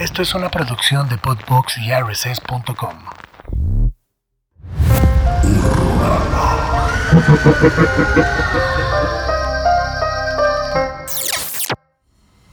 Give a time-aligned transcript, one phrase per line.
[0.00, 3.04] Esto es una producción de Podbox y RSS.com.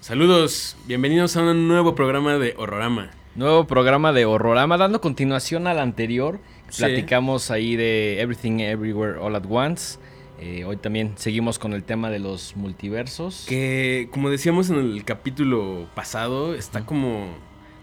[0.02, 3.12] Saludos, bienvenidos a un nuevo programa de Horrorama.
[3.36, 6.42] Nuevo programa de Horrorama, dando continuación al anterior.
[6.68, 6.84] Sí.
[6.84, 9.98] Platicamos ahí de Everything Everywhere All at Once.
[10.40, 13.46] Eh, hoy también seguimos con el tema de los multiversos.
[13.48, 17.28] Que como decíamos en el capítulo pasado, está como...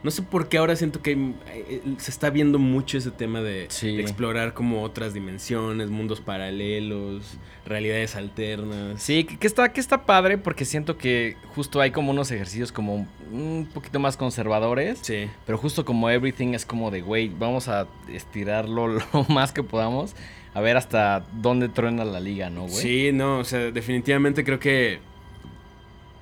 [0.04, 3.40] No sé por qué ahora siento que hay- eh, se está viendo mucho ese tema
[3.40, 3.96] de, Sí.
[3.96, 9.02] de explorar como otras dimensiones, mundos paralelos, realidades alternas.
[9.02, 12.70] Sí, que, que está, que está padre porque siento que justo hay como unos ejercicios
[12.70, 14.98] como un poquito más conservadores.
[15.00, 15.26] Sí.
[15.46, 20.14] Pero justo como Everything es como de, güey, vamos a estirarlo lo más que podamos.
[20.54, 22.74] A ver hasta dónde truena la liga, ¿no, güey?
[22.74, 25.00] Sí, no, o sea, definitivamente creo que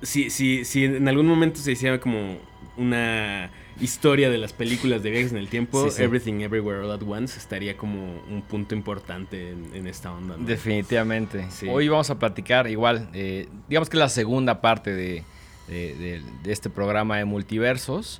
[0.01, 2.37] si, si, si en algún momento se hiciera como
[2.75, 6.03] una historia de las películas de viajes en el tiempo, Sí, sí.
[6.03, 10.35] Everything Everywhere All at Once estaría como un punto importante en, en esta onda.
[10.37, 10.45] ¿no?
[10.45, 11.45] Definitivamente.
[11.49, 11.67] Sí.
[11.69, 15.23] Hoy vamos a platicar igual, eh, digamos que la segunda parte de,
[15.67, 18.19] de- de- de este programa de multiversos.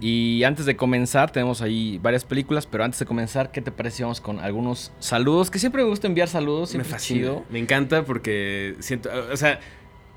[0.00, 4.20] Y antes de comenzar, tenemos ahí varias películas, pero antes de comenzar, ¿qué te Vamos
[4.20, 7.20] con algunos saludos, que siempre me gusta enviar saludos, me fascina.
[7.20, 7.44] chido.
[7.50, 9.58] Me encanta porque siento, o sea,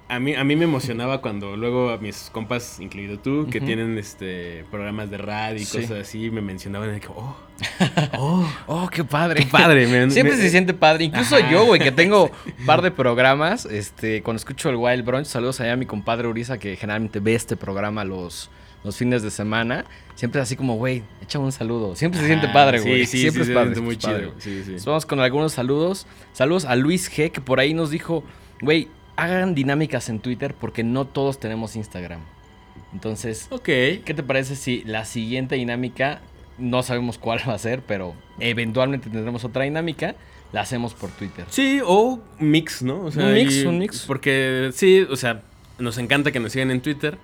[0.09, 3.97] a mí, a mí me emocionaba cuando luego a mis compas, incluido tú, que tienen
[3.97, 5.81] este programas de radio y Sí.
[5.81, 7.35] cosas así, me mencionaban de que, oh,
[8.17, 9.43] oh, Oh, qué padre.
[9.43, 10.11] qué padre, man.
[10.11, 11.05] Siempre Me- se siente padre.
[11.05, 11.51] Incluso Ajá.
[11.51, 13.65] yo, güey, que tengo un par de programas.
[13.65, 17.35] Este, cuando escucho el Wild Brunch, saludos allá a mi compadre Uriza, que generalmente ve
[17.35, 18.49] este programa los,
[18.83, 19.85] los fines de semana.
[20.15, 21.95] Siempre es así como, güey, echa un saludo.
[21.95, 23.05] Siempre se siente Ah, padre, sí, güey.
[23.05, 23.73] Sí, siempre sí, es se padre.
[23.73, 24.33] siente muy siempre es chido.
[24.39, 24.55] padre.
[24.61, 26.07] Entonces, vamos con algunos saludos.
[26.33, 28.23] Saludos a Luis G, que por ahí nos dijo,
[28.61, 32.21] güey, hagan dinámicas en Twitter porque no todos tenemos Instagram.
[32.93, 33.49] Entonces.
[33.63, 36.21] ¿Qué te parece si la siguiente dinámica,
[36.57, 40.15] no sabemos cuál va a ser, pero eventualmente tendremos otra dinámica,
[40.53, 41.45] la hacemos por Twitter?
[41.49, 43.01] Sí, o mix, ¿no?
[43.01, 44.05] O Un mix, un mix.
[44.05, 45.41] Porque sí, o sea,
[45.79, 47.17] nos encanta que nos sigan en Twitter.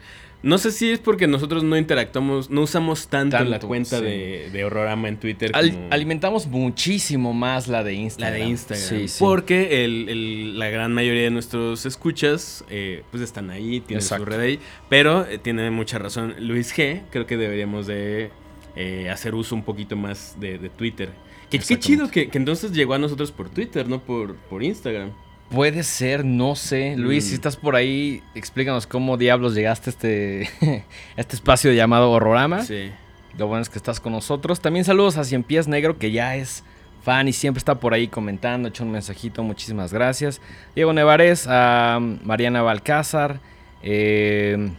[0.44, 4.04] No sé si es porque nosotros no interactuamos, no usamos tanto, la cuenta sí.
[4.04, 8.34] de, de Horrorama en Twitter Al- como alimentamos muchísimo más la de la Instagram.
[8.34, 8.88] de Instagram.
[8.90, 9.16] Sí, sí.
[9.20, 14.26] Porque el- el- la gran mayoría de nuestros escuchas, eh, pues están ahí, tienen Exacto.
[14.26, 14.60] su red ahí.
[14.90, 17.04] Pero eh, tiene mucha razón Luis G.
[17.10, 18.30] Creo que deberíamos de
[18.76, 21.10] eh, hacer uso un poquito más de, de Twitter.
[21.50, 25.12] Que, qué chido que, que entonces llegó a nosotros por Twitter, no por, por Instagram.
[25.54, 26.96] Puede ser, no sé.
[26.98, 27.28] Luis, Mm.
[27.30, 30.50] si estás por ahí, explícanos cómo diablos llegaste a este,
[31.18, 32.64] este espacio llamado Horrorama.
[32.64, 32.92] Sí.
[33.38, 34.62] Lo bueno es que estás con nosotros.
[34.62, 36.64] También saludos a Cien Pies Negro, que ya es
[37.04, 39.44] fan y siempre está por ahí comentando, echó un mensajito.
[39.44, 40.42] Muchísimas gracias.
[40.76, 43.40] Diego Nevares, a Mariana Balcázar,
[43.82, 44.72] eh,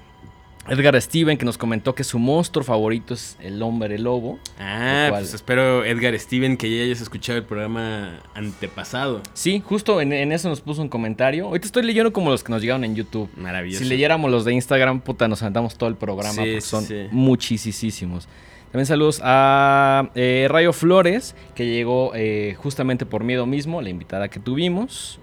[0.68, 4.38] Edgar Steven, que nos comentó que su monstruo favorito es el hombre lobo.
[4.58, 9.20] Ah, cual- pues espero, Edgar Steven, que ya hayas escuchado el programa antepasado.
[9.34, 11.46] Sí, justo en, en eso nos puso un comentario.
[11.46, 13.28] Ahorita estoy leyendo como los que nos llegaron en YouTube.
[13.36, 13.82] Maravilloso.
[13.84, 17.06] Si leyéramos los de Instagram, puta, nos aventamos todo el programa Sí, porque son sí.
[17.10, 18.28] muchísimos.
[18.72, 24.28] También saludos a eh, Rayo Flores, que llegó eh, justamente por miedo mismo, la invitada
[24.28, 25.20] que tuvimos.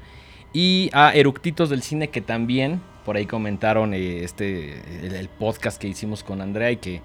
[0.53, 5.79] Y a Eructitos del Cine, que también por ahí comentaron eh, este, el, el podcast
[5.81, 7.01] que hicimos con Andrea y que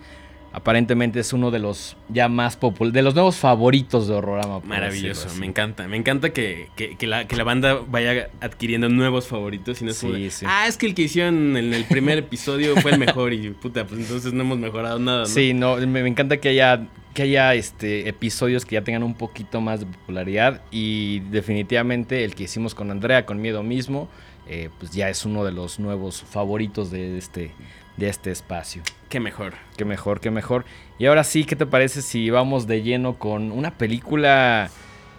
[0.52, 4.60] aparentemente es uno de los ya más populares, de los nuevos favoritos de Horrorama.
[4.60, 5.86] Maravilloso, me encanta.
[5.86, 9.82] Me encanta que, que- que la, que la banda vaya adquiriendo nuevos favoritos.
[9.82, 10.46] Y no de, sí.
[10.48, 13.34] Ah, es que el que hicieron en el primer episodio fue el mejor.
[13.34, 15.20] Y puta, pues entonces no hemos mejorado nada.
[15.20, 15.26] ¿no?
[15.26, 19.14] Sí, no, me, me encanta que haya, que haya este, episodios que ya tengan un
[19.14, 24.08] poquito más de popularidad y definitivamente el que hicimos con Andrea, con Miedo mismo,
[24.48, 27.52] eh, pues ya es uno de los nuevos favoritos de este,
[27.96, 28.82] de este espacio.
[29.08, 29.54] Qué mejor.
[29.76, 30.64] Qué mejor, qué mejor.
[30.98, 34.70] Y ahora sí, ¿qué te parece si vamos de lleno con una película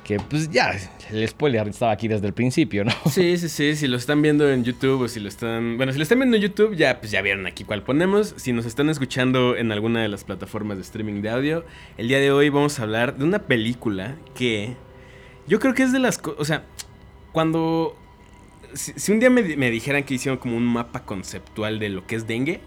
[0.07, 0.73] que pues ya,
[1.11, 2.93] el spoiler estaba aquí desde el principio, ¿no?
[3.11, 3.75] Sí, sí, sí.
[3.75, 5.75] Si lo están viendo en YouTube o si lo están.
[5.75, 8.33] Bueno, si lo están viendo en YouTube, ya, pues ya vieron aquí cuál ponemos.
[8.37, 11.65] Si nos están escuchando en alguna de las plataformas de streaming de audio,
[11.97, 14.77] el día de hoy vamos a hablar de una película que.
[15.45, 16.21] Yo creo que es de las.
[16.37, 16.63] O sea,
[17.33, 17.97] cuando.
[18.73, 22.05] Si, si un día me, me dijeran que hicieron como un mapa conceptual de lo
[22.05, 22.59] que es dengue,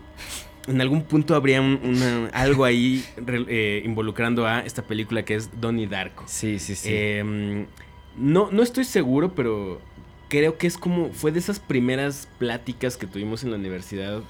[0.66, 5.34] en algún punto habría un- una- algo ahí re- eh, involucrando a esta película que
[5.34, 6.24] es Donnie Darko.
[6.26, 6.88] Sí, sí, sí.
[6.92, 7.66] Eh,
[8.16, 9.80] no, no estoy seguro, pero
[10.28, 11.10] creo que es como.
[11.12, 14.22] Fue de esas primeras pláticas que tuvimos en la universidad.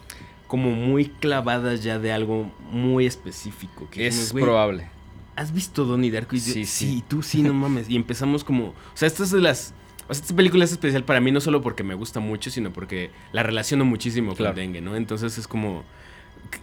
[0.47, 3.89] Como muy clavadas ya de algo muy específico.
[3.91, 4.89] Que es dijimos, "Güey, probable.
[5.37, 6.35] ¿Has visto Donnie Darko?
[6.37, 7.05] Y yo, Sí, sí, sí.
[7.09, 7.89] tú sí, no mames.
[7.89, 8.67] Y empezamos como.
[8.69, 9.75] O sea, esta es de las.
[10.11, 12.73] O sea, esta película es especial para mí no solo porque me gusta mucho, sino
[12.73, 14.53] porque la relaciono muchísimo Claro.
[14.55, 14.97] con Dengue, ¿no?
[14.97, 15.85] Entonces es como.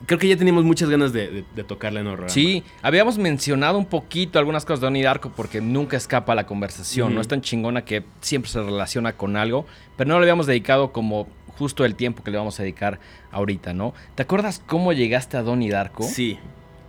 [0.05, 2.29] creo que ya teníamos muchas ganas de, de, de tocarla en horror.
[2.29, 7.15] Sí, habíamos mencionado un poquito algunas cosas de Donnie Darko porque nunca escapa la conversación,
[7.15, 9.65] no es tan chingona que siempre se relaciona con algo,
[9.95, 11.27] pero no le habíamos dedicado como
[11.57, 12.99] justo el tiempo que le vamos a dedicar
[13.31, 13.93] ahorita, ¿no?
[14.15, 16.03] ¿Te acuerdas cómo llegaste a Donnie Darko?
[16.03, 16.37] Sí.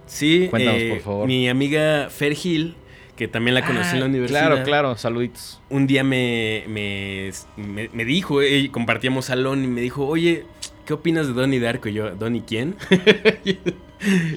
[0.07, 1.27] Sí, Cuéntanos, eh, por favor.
[1.27, 2.75] Mi amiga Fer Gil,
[3.19, 4.47] que también la conocí en la Ah, universidad.
[4.47, 5.61] Claro, claro, saluditos.
[5.69, 10.47] un día me, me, me, me dijo, eh, compartíamos salón y me dijo, oye,
[10.87, 11.89] ¿qué opinas de Donnie Darko?
[11.89, 12.77] Y yo, ¿Donnie quién?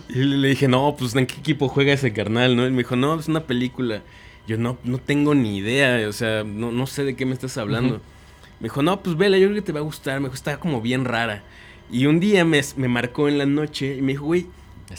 [0.10, 2.56] y le dije, no, pues ¿en qué equipo juega ese carnal?
[2.56, 2.66] ¿no?
[2.68, 4.01] Y me dijo, no, es una película.
[4.48, 7.57] Yo no, no tengo ni idea, o sea, no, no sé de qué me estás
[7.57, 8.01] hablando.
[8.60, 10.19] Me dijo, no, pues vela, yo creo que te va a gustar.
[10.19, 11.44] Me dijo, está como bien rara.
[11.92, 14.48] Y un día me, me marcó en la noche y me dijo, güey,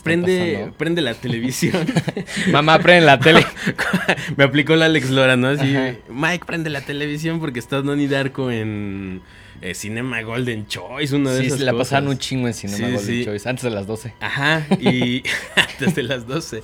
[0.01, 0.77] prende, pasando.
[0.77, 1.87] prende la televisión.
[2.53, 3.45] Mamá, prende la tele.
[4.37, 5.49] Me aplicó la Alex Lora, ¿no?
[5.49, 5.95] Así, Ajá.
[6.09, 9.21] Mike, prende la televisión porque está Donnie Darko en
[9.61, 11.89] eh, Cinema Golden Choice, una de Sí, esas se la cosas.
[11.89, 13.25] pasaban un chingo en Cinema Sí, Golden sí.
[13.25, 14.15] Choice, antes de las 12.
[14.21, 15.23] Ajá, y
[15.81, 16.63] desde las 12.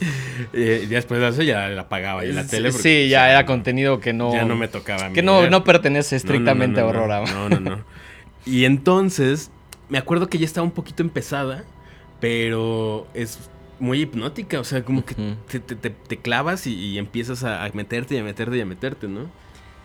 [0.53, 2.71] Eh, después de eso ya la apagaba y la tele.
[2.71, 4.33] porque, sí, pues, ya era contenido que no...
[4.33, 5.07] Ya no me tocaba.
[5.07, 7.25] a mí, Que no, no pertenece No, no, no, estrictamente no, a no, Aurora.
[7.33, 7.85] No, no, no.
[8.47, 9.51] Y entonces,
[9.89, 11.65] me acuerdo que ya estaba un poquito empezada,
[12.21, 13.51] pero es
[13.81, 15.15] muy hipnótica, o sea, como que
[15.49, 18.61] te, te- te- te clavas y, y empiezas a, a meterte y a meterte y
[18.61, 19.31] a meterte, ¿no?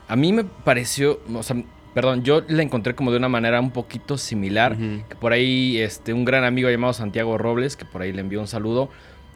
[0.08, 1.56] A mí me pareció, o sea,
[1.94, 4.76] perdón, yo la encontré como de una manera un poquito similar.
[5.08, 8.42] Que por ahí, este, un gran amigo llamado Santiago Robles, que por ahí le envió
[8.42, 8.90] un saludo.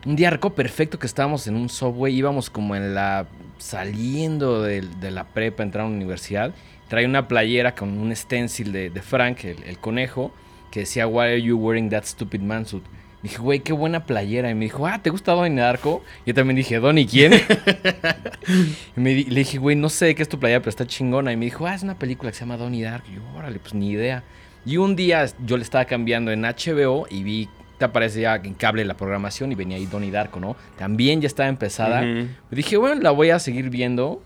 [0.05, 3.27] Un día arco perfecto que estábamos en un subway, íbamos como en la.
[3.59, 6.53] saliendo de, de la prepa, entrar a la universidad.
[6.87, 10.31] Traía una playera con un stencil de, de Frank, el, el conejo,
[10.71, 12.83] que decía, Why are you wearing that stupid man suit?
[13.23, 14.49] Dije, güey, qué buena playera.
[14.51, 16.03] Y me dijo, ah, ¿te gusta Donnie Darko?
[16.25, 17.33] Yo también dije, ¿Donnie quién?
[18.95, 21.31] y me di- le dije, güey, no sé qué es tu playera, pero está chingona.
[21.31, 23.09] Y me dijo, ah, es una película que se llama Donnie Darko.
[23.11, 24.23] Y yo, órale, pues ni idea.
[24.65, 28.53] Y un día yo le estaba cambiando en HBO y vi, te aparece ya en
[28.53, 30.55] cable la programación y venía ahí Donnie Darko, ¿no?
[30.77, 32.01] También ya estaba empezada.
[32.01, 32.27] Ujú.
[32.51, 34.21] Dije, bueno, la voy a seguir viendo.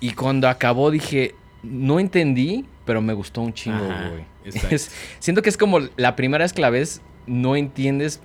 [0.00, 4.24] Y cuando acabó dije, no entendí, pero me gustó un chingo, güey.
[5.18, 8.20] siento que es como la primera vez que la ves, no entiendes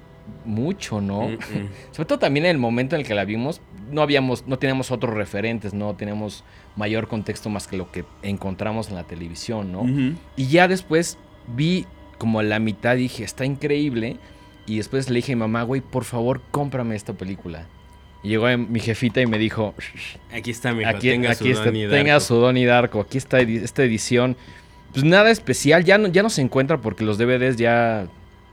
[0.46, 1.30] mucho, ¿no?
[1.30, 1.70] Mm, mm.
[1.92, 3.62] Sobre todo también en el momento en el que la vimos,
[3.92, 6.44] no habíamos, no teníamos otros referentes, no teníamos
[6.76, 9.86] mayor contexto más que lo que encontramos en la televisión, ¿no?
[10.36, 11.18] Y ya después
[11.56, 11.86] vi
[12.18, 14.18] como la mitad dije, está increíble.
[14.66, 17.68] Y después le dije a mi mamá, güey, por favor, cómprame esta película.
[18.28, 19.74] Y llegó mi jefita y me dijo,
[20.34, 22.26] Aquí está, mijo, aquí, tenga aquí su está, Donnie tenga Darko.
[22.26, 24.36] su Donnie Darko, aquí está esta edición.
[24.92, 28.08] Pues nada especial, ya no, ya no se encuentra porque los DVDs ya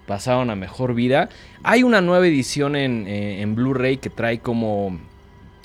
[0.07, 1.29] pasaron a mejor vida.
[1.65, 4.97] Hay una nueva edición en, eh, en Blu-ray que trae como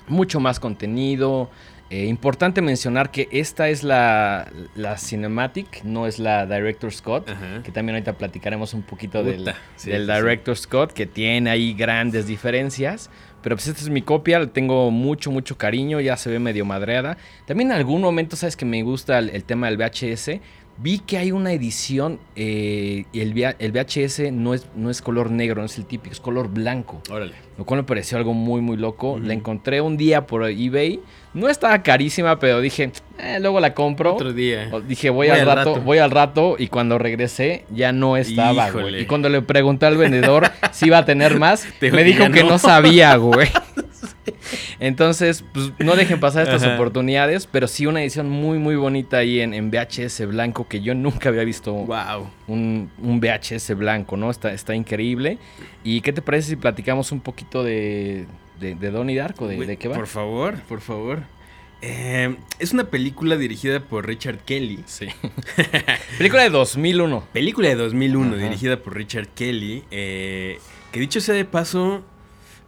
[0.07, 1.51] mucho más contenido.
[1.89, 7.29] Eh, importante mencionar que esta es la, la Cinematic, no es la Director Scott.
[7.29, 7.63] Ajá.
[7.63, 10.21] Que también ahorita platicaremos un poquito del, sí, del sí, sí.
[10.21, 13.09] Director Scott, que tiene ahí grandes diferencias.
[13.41, 16.65] Pero pues esta es mi copia, le tengo mucho, mucho cariño, ya se ve medio
[16.65, 17.17] madreada.
[17.45, 20.39] También en algún momento, sabes que me gusta el, el tema del VHS.
[20.81, 25.59] Vi que hay una edición eh, el, el VHS no es, no es color negro,
[25.61, 27.01] no es el típico, es color blanco.
[27.09, 27.33] Órale.
[27.57, 29.11] Lo cual me pareció algo muy, muy loco.
[29.13, 29.19] Ujú.
[29.23, 31.01] La encontré un día por eBay.
[31.33, 34.13] No estaba carísima, pero dije, "Eh, luego la compro.
[34.13, 34.71] Otro día.
[34.87, 35.81] Dije, voy, Voy al al rato, rato.
[35.85, 39.01] voy al rato y cuando regresé ya no estaba, güey.
[39.01, 42.43] Y cuando le pregunté al vendedor si iba a tener más, Te me dijo que
[42.45, 42.57] no.
[42.57, 43.49] sabía, güey.
[44.79, 46.75] Entonces, pues no dejen pasar estas Ajá.
[46.75, 50.95] oportunidades, pero sí una edición muy, muy bonita ahí en, en VHS blanco que yo
[50.95, 52.29] nunca había visto Wow.
[52.47, 54.29] un, un VHS blanco, ¿no?
[54.31, 55.37] Está, está increíble.
[55.83, 58.25] ¿Y qué te parece si platicamos un poquito de,
[58.59, 59.47] de, de Donnie Darko?
[59.47, 59.95] ¿De, de qué va?
[59.95, 61.19] Por favor, por favor.
[61.81, 64.83] Eh, es una película dirigida por Richard Kelly.
[64.85, 65.07] Sí.
[66.17, 67.23] Película de 2001.
[67.31, 68.43] Película de 2001 Ajá.
[68.43, 69.83] dirigida por Richard Kelly.
[69.91, 70.59] eh,
[70.91, 72.03] que dicho sea de paso,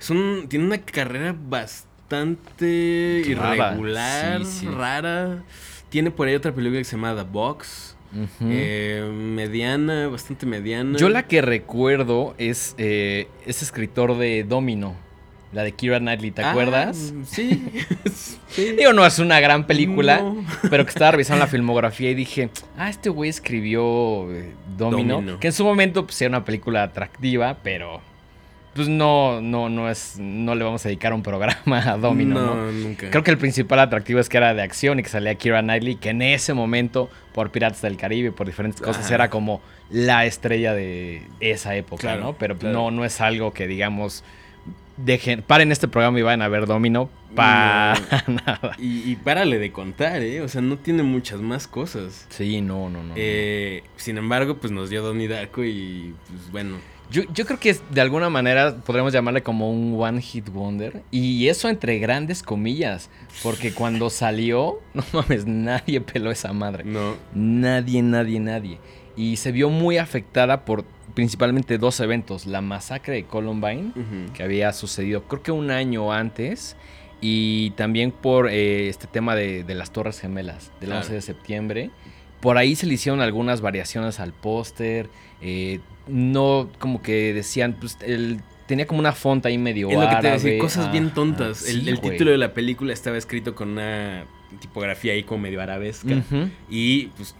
[0.01, 1.33] es un- tiene una carrera
[2.11, 4.65] bastante Rara, irregular, sí, sí.
[4.67, 5.43] rara.
[5.89, 7.95] Tiene por ahí otra película que se llama The Box.
[8.41, 10.97] Eh, mediana, bastante mediana.
[10.97, 14.95] Yo la que recuerdo es eh, ese escritor de Domino,
[15.53, 17.13] la de Kira Knightley, ¿te Ah, acuerdas?
[17.25, 17.63] Sí.
[18.49, 18.71] sí.
[18.77, 20.43] Digo, no es una gran película, No.
[20.69, 25.39] pero que estaba revisando la filmografía y dije, ah, este güey escribió eh, Domino, Domino.
[25.39, 28.01] que en su momento pues, era una película atractiva, pero
[28.73, 32.55] pues no, no, no es, no le vamos a dedicar un programa a Domino, ¿no?
[32.55, 33.09] No, nunca.
[33.09, 35.95] Creo que el principal atractivo es que era de acción y que salía Kira Knightley,
[35.95, 39.15] que en ese momento, por Piratas del Caribe, por diferentes cosas, Ajá.
[39.15, 42.33] era como la estrella de esa época, Claro, ¿no?
[42.33, 42.73] Pero claro.
[42.73, 44.23] no, no es algo que digamos,
[45.03, 47.93] dejen, paren este programa y vayan a ver Domino para
[48.27, 48.75] nada.
[48.77, 50.41] Y, y párale de contar, ¿eh?
[50.41, 52.27] O sea, no tiene muchas más cosas.
[52.29, 53.13] Sí, no, no, no.
[53.15, 56.77] Eh, sin embargo, pues nos dio Donnie Darko y, pues bueno.
[57.09, 61.03] Yo, yo creo que de alguna manera podríamos llamarle como un One Hit Wonder.
[61.11, 63.09] Y eso entre grandes comillas.
[63.43, 66.83] Porque cuando salió, no mames, nadie peló esa madre.
[66.85, 67.15] No.
[67.33, 68.79] Nadie, nadie, nadie.
[69.17, 72.45] Y se vio muy afectada por principalmente dos eventos.
[72.45, 73.91] La masacre de Columbine,
[74.33, 76.75] que había sucedido creo que un año antes.
[77.23, 81.01] Y también por eh, este tema de, de las Torres Gemelas, del Claro.
[81.03, 81.89] 11 de septiembre.
[82.39, 85.07] Por ahí se le hicieron algunas variaciones al póster.
[85.41, 90.09] eh, no, como que decían, pues, el, tenía como una fonta ahí medio Es lo
[90.09, 91.67] que te cosas bien tontas.
[91.69, 92.11] el sí, el güey.
[92.13, 94.25] título de la película estaba escrito con una
[94.59, 96.23] tipografía ahí como medio arabesca.
[96.71, 97.35] Y pues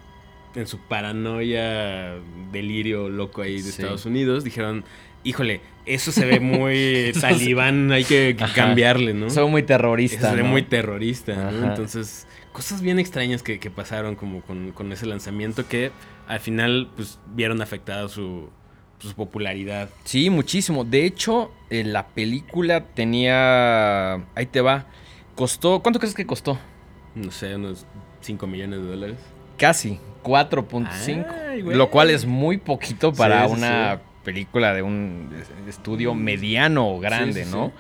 [0.55, 2.15] en su paranoia,
[2.51, 3.70] delirio loco ahí de Sí.
[3.70, 4.84] Estados Unidos, dijeron,
[5.24, 9.29] híjole, eso se ve muy talibán, hay que, cambiarle, ¿no?
[9.29, 10.29] Soy muy Eso terrorista.
[10.29, 10.50] se ve ¿no?
[10.50, 11.67] muy terrorista, ¿no?
[11.70, 15.91] Entonces, cosas bien extrañas que, que pasaron como con, con ese lanzamiento que
[16.27, 18.50] al final pues vieron afectada su,
[19.00, 19.89] su popularidad.
[20.03, 20.84] Sí, muchísimo.
[20.86, 24.15] De hecho, eh, la película tenía.
[24.36, 24.86] Ahí te va.
[25.36, 25.81] Costó.
[25.81, 26.60] ¿Cuánto crees que costó?
[27.15, 27.86] No sé, unos
[28.22, 29.17] 5 millones de dólares.
[29.62, 30.00] Casi.
[30.24, 31.25] 4.5.
[31.50, 31.77] Ay, güey.
[31.77, 34.01] Lo cual es muy poquito para Sí, una sí.
[34.25, 37.72] película de un es- estudio mediano o grande, Sí, ¿no?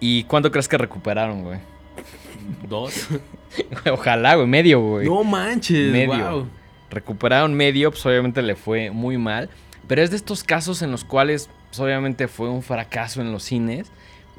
[0.00, 1.58] ¿Y cuánto crees que recuperaron, güey?
[2.68, 3.08] ¿Dos?
[3.92, 4.46] Ojalá, güey.
[4.46, 5.06] Medio, güey.
[5.06, 6.30] no manches, Medio.
[6.30, 6.46] wow.
[6.90, 9.50] recuperaron medio, pues obviamente le fue muy mal.
[9.88, 13.42] Pero es de estos casos en los cuales, pues, obviamente fue un fracaso en los
[13.42, 13.90] cines.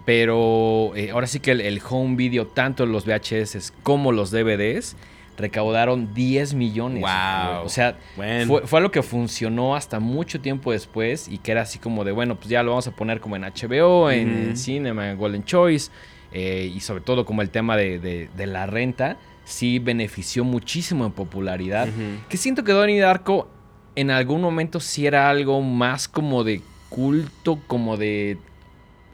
[0.05, 4.95] Pero eh, ahora sí que el, el home video, tanto los VHS como los DVDs,
[5.37, 7.01] recaudaron 10 millones.
[7.01, 7.63] Wow.
[7.65, 8.47] O sea, Bueno.
[8.47, 12.11] fue, fue algo que funcionó hasta mucho tiempo después y que era así como de,
[12.11, 15.91] bueno, pues ya lo vamos a poner como en HBO, en, Cinema, en Golden Choice,
[16.31, 21.05] eh, y sobre todo como el tema de, de- de la renta, sí benefició muchísimo
[21.05, 21.87] en popularidad.
[22.29, 23.47] Que siento que Donnie Darko
[23.95, 28.37] en algún momento sí era algo más como de culto, como de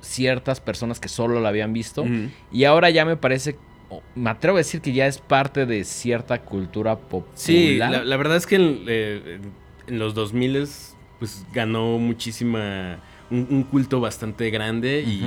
[0.02, 2.06] ciertas personas que solo la habían visto.
[2.52, 3.58] Y ahora ya me parece,
[4.16, 7.36] me atrevo a decir que ya es parte de cierta cultura popular.
[7.36, 9.40] Sí, la, verdad es que en, eh,
[9.88, 10.68] los 2000
[11.20, 13.00] pues ganó muchísima
[13.32, 15.22] un, un culto bastante grande y,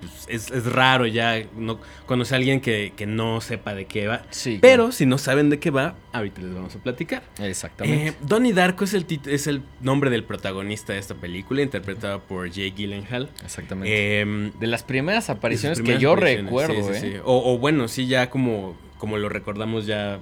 [0.00, 4.06] pues, es, es raro ya no conocer a alguien que, que no sepa de qué
[4.06, 4.22] va.
[4.30, 7.22] Sí, Pero si no saben de qué va, ahorita les vamos a platicar.
[7.38, 8.08] Exactamente.
[8.08, 12.20] Eh, Donnie Darko es el, tit- es el nombre del protagonista de esta película, interpretado
[12.20, 13.28] por Jay Gyllenhaal.
[13.44, 14.20] Exactamente.
[14.20, 17.20] Em, de las primeras apariciones que yo recuerdo, sí, sí, ¿eh?
[17.24, 20.18] O, o bueno, sí, ya como, como lo recordamos ya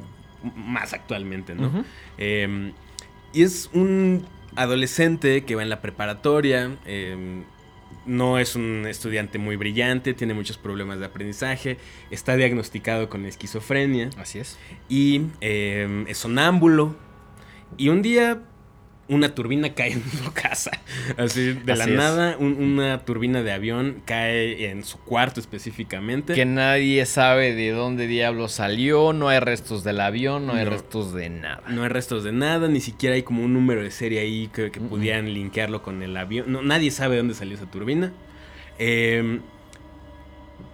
[0.57, 1.85] más actualmente, ¿no?
[2.19, 2.73] Eh,
[3.33, 7.43] y es un adolescente que va en la preparatoria, eh,
[8.07, 11.79] no es un estudiante muy brillante, tiene muchos problemas de aprendizaje,
[12.11, 14.59] está diagnosticado con esquizofrenia Así es.
[14.89, 16.97] y eh, es sonámbulo.
[17.77, 18.43] Y un día
[19.13, 20.71] una turbina cae en su casa.
[21.17, 21.91] Así, de la es.
[21.91, 26.35] nada, un- una turbina de avión cae en su cuarto específicamente.
[26.35, 31.13] Que nadie sabe de dónde diablo salió, no hay restos del avión, no hay restos
[31.15, 31.63] de nada.
[31.69, 34.71] No hay restos de nada, ni siquiera hay como un número de serie ahí que,
[34.71, 36.51] que pudieran linkearlo con el avión.
[36.51, 38.13] No, nadie sabe de dónde salió esa turbina.
[38.79, 39.41] Eh,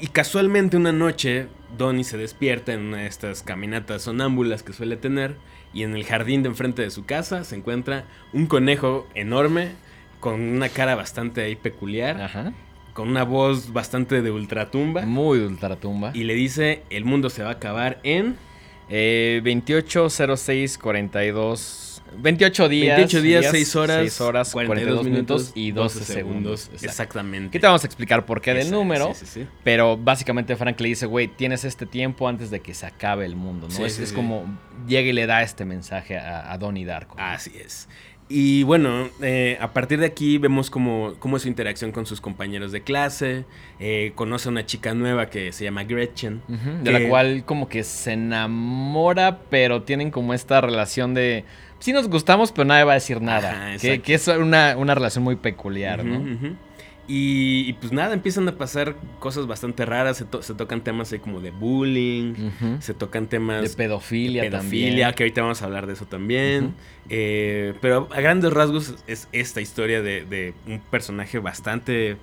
[0.00, 4.96] y casualmente una noche, Donnie se despierta en una de estas caminatas sonámbulas que suele
[4.96, 5.34] tener.
[5.72, 9.72] Y en el jardín de enfrente de su casa se encuentra un conejo enorme
[10.20, 12.52] con una cara bastante ahí peculiar, Ajá.
[12.94, 15.02] con una voz bastante de ultratumba.
[15.02, 16.12] Muy ultratumba.
[16.14, 18.36] Y le dice, el mundo se va a acabar en...
[18.90, 21.87] Eh, 280642.
[22.16, 22.96] 28 días.
[22.96, 26.64] 28 días, 6 horas, 6 horas 42, minutos y 12, segundos.
[26.66, 26.86] Exacto.
[26.86, 27.48] Exactamente.
[27.48, 29.14] Aquí te vamos a explicar por qué del número.
[29.14, 29.46] sí, sí, sí.
[29.64, 33.36] Pero básicamente Frank le dice, güey, tienes este tiempo antes de que se acabe el
[33.36, 33.86] mundo, ¿no?
[33.86, 34.44] Es es como
[34.86, 37.16] llega y le da este mensaje a, a Donnie Darko.
[37.18, 37.88] Así es.
[38.30, 42.20] Y bueno, eh, a partir de aquí vemos cómo, cómo es su interacción con sus
[42.20, 43.44] compañeros de clase.
[43.80, 46.42] eh, conoce a una chica nueva que se llama Gretchen.
[46.48, 51.44] De que- la cual como que se enamora, pero tienen como esta relación de...
[51.78, 53.50] Sí nos gustamos, pero nadie va a decir nada.
[53.50, 56.18] Ajá, que, que es una, una relación muy peculiar, ¿no?
[56.18, 56.56] ujú.
[57.10, 60.18] Y, y pues nada, empiezan a pasar cosas bastante raras.
[60.18, 62.34] Se, to- se tocan temas ahí como de bullying.
[62.80, 65.14] Se tocan temas De pedofilia, de pedofilia, también.
[65.14, 66.74] que ahorita vamos a hablar de eso también.
[67.08, 72.18] Eh, pero a grandes rasgos es esta historia de, de un personaje bastante,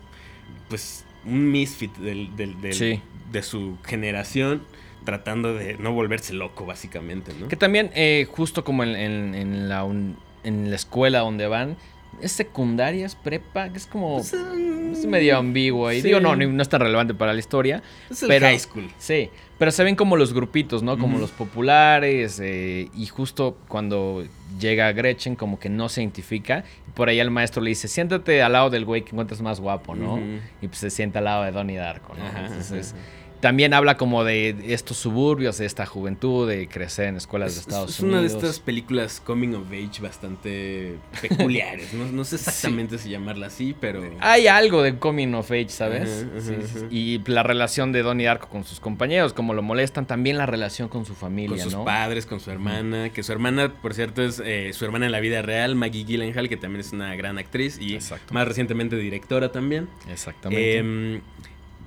[0.70, 3.02] pues, un misfit del, del- del- Sí.
[3.32, 4.62] de su generación,
[5.04, 7.48] tratando de no volverse loco, básicamente, ¿no?
[7.48, 11.76] Que también, eh, justo como en, en- en la, un- en la escuela donde van,
[12.22, 13.06] ¿Es secundaria?
[13.06, 13.68] ¿Es prepa?
[13.68, 14.16] Es como...
[14.18, 16.02] Pues, um, es medio ambiguo ahí.
[16.02, 16.08] sí.
[16.08, 17.84] Digo, no, no es tan relevante para la historia.
[18.10, 18.90] Es el pero- high school.
[18.98, 20.98] Sí, pero se ven como los grupitos, ¿no?
[20.98, 22.40] Como los populares.
[22.44, 24.26] eh, y justo cuando
[24.60, 26.64] llega Gretchen, como que no se identifica.
[26.88, 29.60] Y por ahí el maestro le dice: Siéntate al lado del güey que encuentres más
[29.60, 30.20] guapo, ¿no?
[30.62, 32.26] Y pues se sienta al lado de Donnie Darko, ¿no?
[32.26, 33.02] Ajá, Entonces, ajá.
[33.46, 37.68] También habla como de estos suburbios, de esta juventud, de crecer en escuelas de Es,
[37.68, 38.44] Estados es una de Unidos.
[38.44, 41.94] estas películas coming of age bastante peculiares.
[41.94, 44.02] No, no sé exactamente si llamarla así, pero.
[44.20, 46.26] Hay algo de coming of age, ¿sabes?
[46.26, 46.86] Ajá, Sí.
[46.90, 50.90] Y la relación de Donnie Darko con sus compañeros, como lo molestan, también la relación
[50.90, 51.86] con su familia, con sus ¿no?
[51.86, 55.20] padres, con su hermana, que su hermana, por cierto, es eh, su hermana en la
[55.20, 58.00] vida real, Maggie Gyllenhaal, que también es una gran actriz y
[58.32, 59.88] más recientemente directora también.
[60.12, 60.78] Exactamente.
[60.80, 61.22] Em,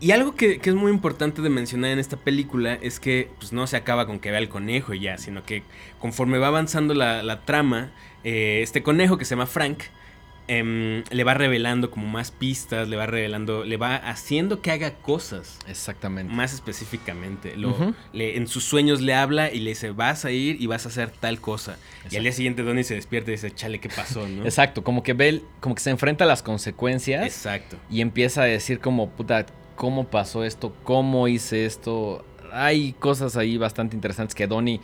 [0.00, 3.52] y algo que, que es muy importante de mencionar en esta película es que pues,
[3.52, 5.62] no se acaba con que vea el conejo y ya, sino que
[5.98, 7.90] conforme va avanzando la, la trama,
[8.24, 9.82] eh, este conejo que se llama Frank
[10.50, 14.94] em, le va revelando como más pistas, le va revelando, le va haciendo que haga
[14.94, 15.58] cosas.
[15.68, 16.32] Exactamente.
[16.32, 20.56] Más específicamente, lo- le- en sus sueños le habla y le dice, vas a ir
[20.60, 21.76] y vas a hacer tal cosa.
[22.10, 24.26] Y al día siguiente Donnie se despierta y dice, chale, ¿qué pasó?
[24.26, 24.44] ¿no?
[24.44, 27.76] Exacto, como que ve, el- como que se enfrenta a las consecuencias Exacto.
[27.90, 29.44] y empieza a decir como, puta,
[29.78, 30.74] ¿cómo pasó esto?
[30.84, 32.24] ¿Cómo hice esto?
[32.52, 34.80] Hay cosas ahí bastante interesantes que Donnie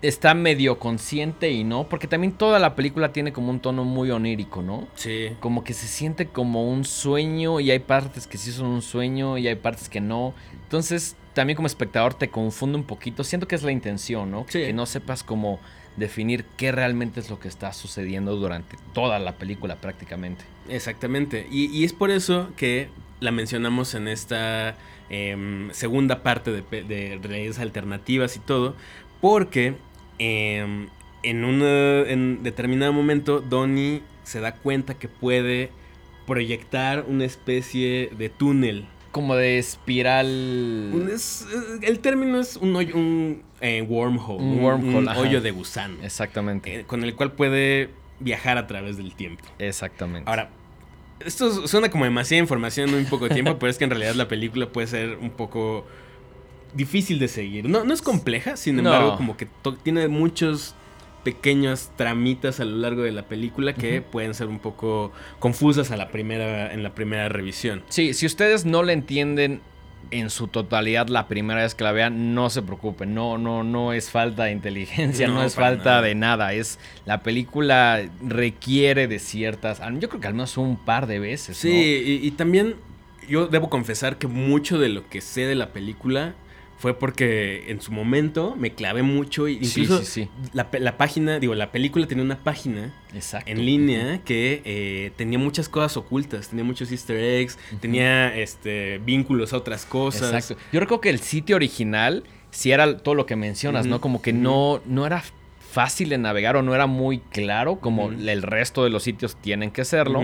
[0.00, 4.10] está medio consciente y no, porque también toda la película tiene como un tono muy
[4.10, 4.88] onírico, ¿no?
[4.94, 5.28] Sí.
[5.40, 9.38] Como que se siente como un sueño y hay partes que sí son un sueño
[9.38, 10.34] y hay partes que no.
[10.64, 13.24] Entonces, también como espectador te confunde un poquito.
[13.24, 14.46] Siento que es la intención, ¿no?
[14.48, 14.60] Sí.
[14.60, 15.60] Que no sepas cómo
[15.96, 20.44] definir qué realmente es lo que está sucediendo durante toda la película prácticamente.
[20.68, 21.46] Exactamente.
[21.50, 22.88] Y, y es por eso que
[23.24, 24.76] la mencionamos en esta
[25.10, 28.76] em, segunda parte de, de realidades alternativas y todo.
[29.20, 29.74] Porque
[30.18, 30.88] em,
[31.22, 35.70] en, una, en determinado momento Donnie se da cuenta que puede
[36.26, 38.86] proyectar una especie de túnel.
[39.12, 40.26] Como de espiral...
[40.92, 44.42] Un- es- eh, el término es un, hoyo- un eh, wormhole.
[44.42, 45.20] Un wormhole, ajá.
[45.20, 45.96] hoyo de gusano.
[46.02, 46.80] Exactamente.
[46.80, 47.90] eh, con el cual puede
[48.20, 49.44] viajar a través del tiempo.
[49.58, 50.28] Exactamente.
[50.28, 50.50] Ahora,
[51.24, 54.14] esto suena como demasiada información en un poco de tiempo, pero es que en realidad
[54.14, 55.84] la película puede ser un poco
[56.74, 57.68] difícil de seguir.
[57.68, 58.82] No, no es compleja, sin No.
[58.82, 59.48] embargo, como que
[59.82, 60.74] tiene muchos
[61.22, 65.96] pequeños tramitas a lo largo de la película que pueden ser un poco confusas a
[65.96, 67.82] la primera, en la primera revisión.
[67.88, 69.62] Sí, si ustedes no le entienden
[70.10, 73.14] en su totalidad la primera vez que la vean, no se preocupen.
[73.14, 76.02] No, no, no es falta de inteligencia, no, No, es falta nada.
[76.02, 76.52] de nada.
[76.52, 79.80] Es la película requiere de ciertas.
[80.00, 81.56] Yo creo que al menos un par de veces.
[81.56, 81.74] Sí, ¿no?
[81.76, 82.76] y, y también
[83.28, 86.34] yo debo confesar que mucho de lo que sé de la película
[86.78, 89.48] fue porque en su momento me clavé mucho.
[89.48, 90.28] y Sí, Incluso sí, sí.
[90.52, 93.50] La, pe- la página, digo, la película tenía una página Exacto.
[93.50, 99.52] en línea que eh, tenía muchas cosas ocultas, tenía muchos easter eggs, tenía este vínculos
[99.52, 100.32] a otras cosas.
[100.34, 100.62] Exacto.
[100.72, 104.00] Yo recuerdo que el sitio original, si era todo lo que mencionas, ¿no?
[104.00, 105.22] Como que no, no era
[105.70, 109.70] fácil de navegar o no era muy claro como el resto de los sitios tienen
[109.70, 110.22] que serlo.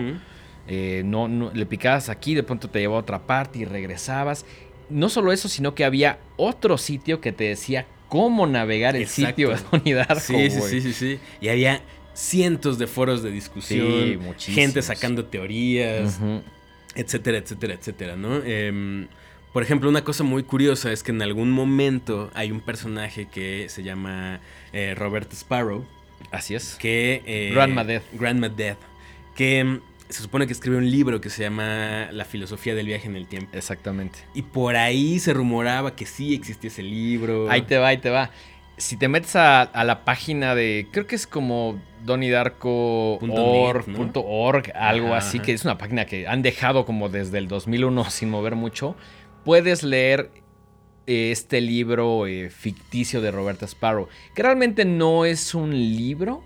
[0.69, 4.45] Eh, no, no- le picabas aquí, de pronto te llevaba a otra parte y regresabas.
[4.91, 9.29] No solo eso, sino que había otro sitio que te decía cómo navegar el Exacto.
[9.29, 11.19] sitio de Donnie Sí, sí, sí, sí, sí.
[11.41, 11.81] Y había
[12.13, 16.19] cientos de foros de discusión, Sí, gente sacando teorías,
[16.95, 18.43] etcétera, etcétera, etcétera, ¿no?
[18.45, 19.07] Em,
[19.53, 23.69] por ejemplo, una cosa muy curiosa es que en algún momento hay un personaje que
[23.69, 24.41] se llama
[24.73, 25.85] eh, Robert Sparrow,
[26.31, 26.75] Así es.
[26.75, 27.23] que...
[27.27, 28.03] eh, Grandma Death.
[28.13, 28.79] Grandma Death,
[29.35, 33.09] que mm, se supone que escribe un libro que se llama La filosofía del viaje
[33.09, 33.57] en el tiempo.
[33.57, 34.19] Exactamente.
[34.35, 37.51] Y por ahí se rumoraba que sí existía ese libro.
[37.51, 38.31] Ahí te va, ahí te va.
[38.77, 45.17] Si te metes a, a la página de, creo que es como donnydarko.org, algo Ajá,
[45.19, 45.47] así, ajá.
[45.47, 48.97] que es una página que han dejado como desde el 2001 sin mover mucho,
[49.45, 50.31] puedes leer
[51.07, 56.43] eh, este libro eh, ficticio de Roberta Sparrow, que realmente no es un libro,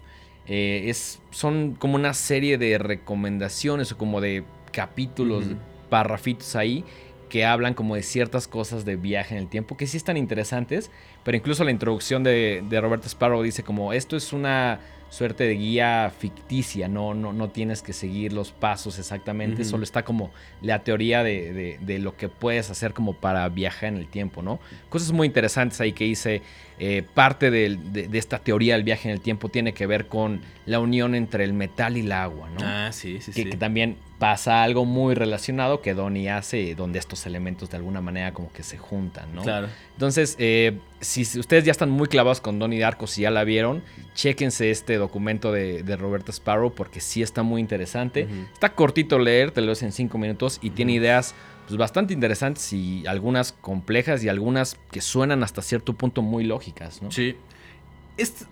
[0.47, 5.57] eh, es, son como una serie de recomendaciones o como de capítulos, Ujú.
[5.89, 6.85] parrafitos ahí
[7.29, 10.91] que hablan como de ciertas cosas de viaje en el tiempo que sí están interesantes,
[11.25, 14.81] pero incluso la introducción de, de Roberto Sparrow dice como esto es una
[15.11, 20.05] suerte de guía ficticia, no, no, no tienes que seguir los pasos exactamente, solo está
[20.05, 24.09] como la teoría de, de- de lo que puedes hacer como para viajar en el
[24.09, 24.59] tiempo, ¿no?
[24.89, 26.43] Cosas muy interesantes ahí que dice,
[26.79, 30.41] eh, parte de, de esta teoría del viaje en el tiempo tiene que ver con
[30.67, 32.61] la unión entre el metal y el agua, ¿no?
[32.63, 33.51] Ah, sí, sí, que, sí.
[33.51, 38.33] que también pasa algo muy relacionado que Donnie hace, donde estos elementos de alguna manera
[38.33, 39.43] como que se juntan, ¿no?
[39.43, 39.69] Claro.
[39.93, 43.45] Entonces, eh, si si ustedes ya están muy clavados con Donnie Darko, si ya la
[43.45, 43.83] vieron,
[44.15, 48.27] chéquense este documento de, de Roberta Sparrow porque sí está muy interesante.
[48.53, 51.35] Está cortito leer, te lo en 5 minutos y tiene ideas
[51.67, 57.03] pues, bastante interesantes y algunas complejas y algunas que suenan hasta cierto punto muy lógicas,
[57.03, 57.11] ¿no?
[57.11, 57.37] Sí.
[58.17, 58.45] Este,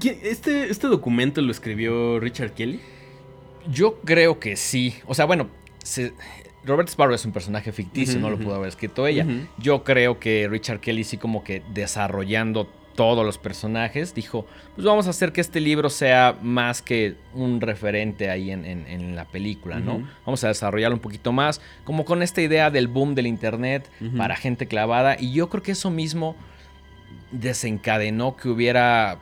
[0.00, 2.80] ¿quién- este, este documento lo escribió Richard Kelly.
[3.70, 4.94] Yo creo que sí.
[5.06, 5.48] O sea, bueno,
[5.82, 6.12] se-
[6.64, 9.26] Robert Sparrow es un personaje ficticio, no lo pudo haber escrito ella.
[9.58, 15.06] Yo creo que Richard Kelly sí como que desarrollando todos los personajes, dijo, pues vamos
[15.06, 19.24] a hacer que este libro sea más que un referente ahí en, en- en la
[19.24, 19.98] película, ¿no?
[20.26, 24.36] Vamos a desarrollarlo un poquito más, como con esta idea del boom del Internet para
[24.36, 25.16] gente clavada.
[25.18, 26.36] Y yo creo que eso mismo
[27.30, 29.18] desencadenó que hubiera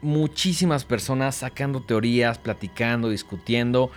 [0.00, 3.90] muchísimas personas sacando teorías, platicando, discutiendo.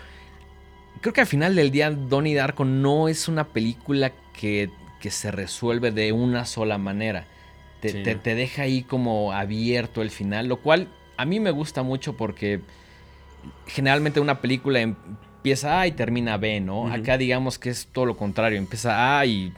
[1.01, 5.31] Creo que al final del día Donnie Darko no es una película que, que se
[5.31, 7.27] resuelve de una sola manera.
[7.85, 8.03] Te, Sí.
[8.03, 12.17] te- te deja ahí como abierto el final, lo cual a mí me gusta mucho
[12.17, 12.61] porque
[13.67, 16.91] generalmente una película empieza A y termina B, ¿no?
[16.91, 19.53] Acá digamos que es todo lo contrario, empieza A y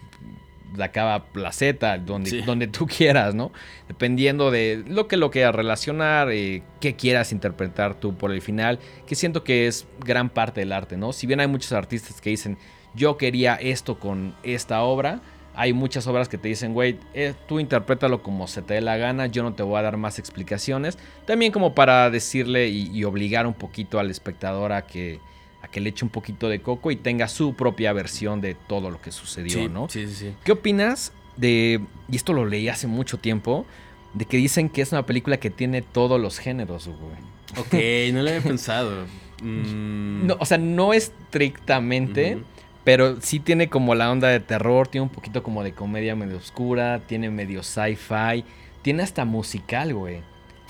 [0.79, 2.41] acaba la Z, donde, Sí.
[2.41, 3.51] donde tú quieras, ¿no?
[3.87, 8.79] Dependiendo de lo que lo quieras relacionar, eh, qué quieras interpretar tú por el final,
[9.07, 11.13] que siento que es gran parte del arte, ¿no?
[11.13, 12.57] Si bien hay muchos artistas que dicen,
[12.93, 15.21] yo quería esto con esta obra,
[15.59, 18.95] hay muchas obras que te dicen, güey, eh, tú interprétalo como se te dé la
[18.95, 20.97] gana, yo no te voy a dar más explicaciones.
[21.25, 25.19] También como para decirle y, y obligar un poquito al espectador a que,
[25.63, 28.91] a que le eche un poquito de coco y tenga su propia versión de todo
[28.91, 29.89] lo que sucedió, Sí, ¿no?
[29.89, 30.33] sí, sí, sí.
[30.43, 33.65] ¿Qué opinas de, y esto lo leí hace mucho tiempo,
[34.13, 37.17] de que dicen que es una película que tiene todos los géneros, güey?
[37.57, 39.05] Ok, no lo había pensado.
[39.39, 40.25] Mm.
[40.25, 42.39] No, o sea, no estrictamente.
[42.87, 46.37] Pero sí tiene como la onda de terror, tiene un poquito como de comedia medio
[46.37, 48.45] oscura, tiene medio sci-fi,
[48.81, 50.21] tiene hasta musical, güey.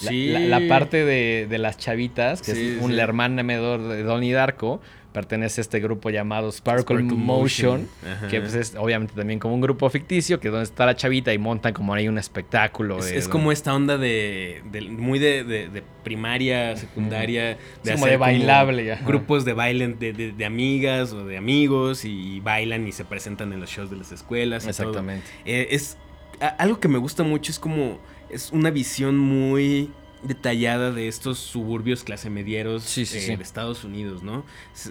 [0.02, 0.28] La, Sí.
[0.30, 3.00] la- la parte de, de las chavitas, que Sí, es un sí.
[3.00, 4.82] hermano menor de Donnie Darko,
[5.18, 7.88] pertenece a este grupo llamado Sparkle, Sparkle Motion,
[8.30, 11.34] que pues es obviamente también como un grupo ficticio, que es donde está la chavita
[11.34, 13.00] y montan como ahí un espectáculo.
[13.00, 17.58] Es, de- es como esta onda de, de- muy de, de- de primaria, secundaria, Es
[17.84, 19.04] como hacer de bailable, ajá.
[19.06, 23.52] grupos de baile de, de- de amigas o de amigos y, bailan y se presentan
[23.54, 24.64] en los shows de las escuelas.
[24.64, 24.90] y todo.
[24.90, 25.26] Exactamente.
[25.46, 25.98] Eh, es
[26.40, 27.98] a- algo que me gusta mucho es como
[28.30, 29.90] es una visión muy
[30.28, 33.36] detallada de estos suburbios clase medieros Sí, sí, eh, sí.
[33.36, 34.44] de Estados Unidos, ¿no?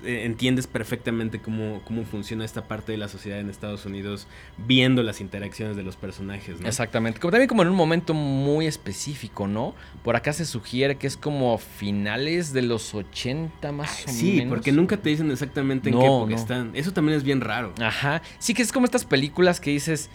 [0.04, 4.26] Eh, entiendes perfectamente cómo, cómo funciona esta parte de la sociedad en Estados Unidos
[4.66, 6.66] viendo las interacciones de los personajes, ¿no?
[6.68, 7.20] Exactamente.
[7.20, 9.74] Como también como en un momento muy específico, ¿no?
[10.02, 14.48] Por acá se sugiere que es como finales de los 80 más o Sí, menos.
[14.54, 16.36] porque nunca te dicen exactamente en No, qué época no.
[16.36, 16.70] están.
[16.74, 17.72] Eso también es bien raro.
[17.80, 18.22] Ajá.
[18.38, 20.08] Sí que es como estas películas que dices,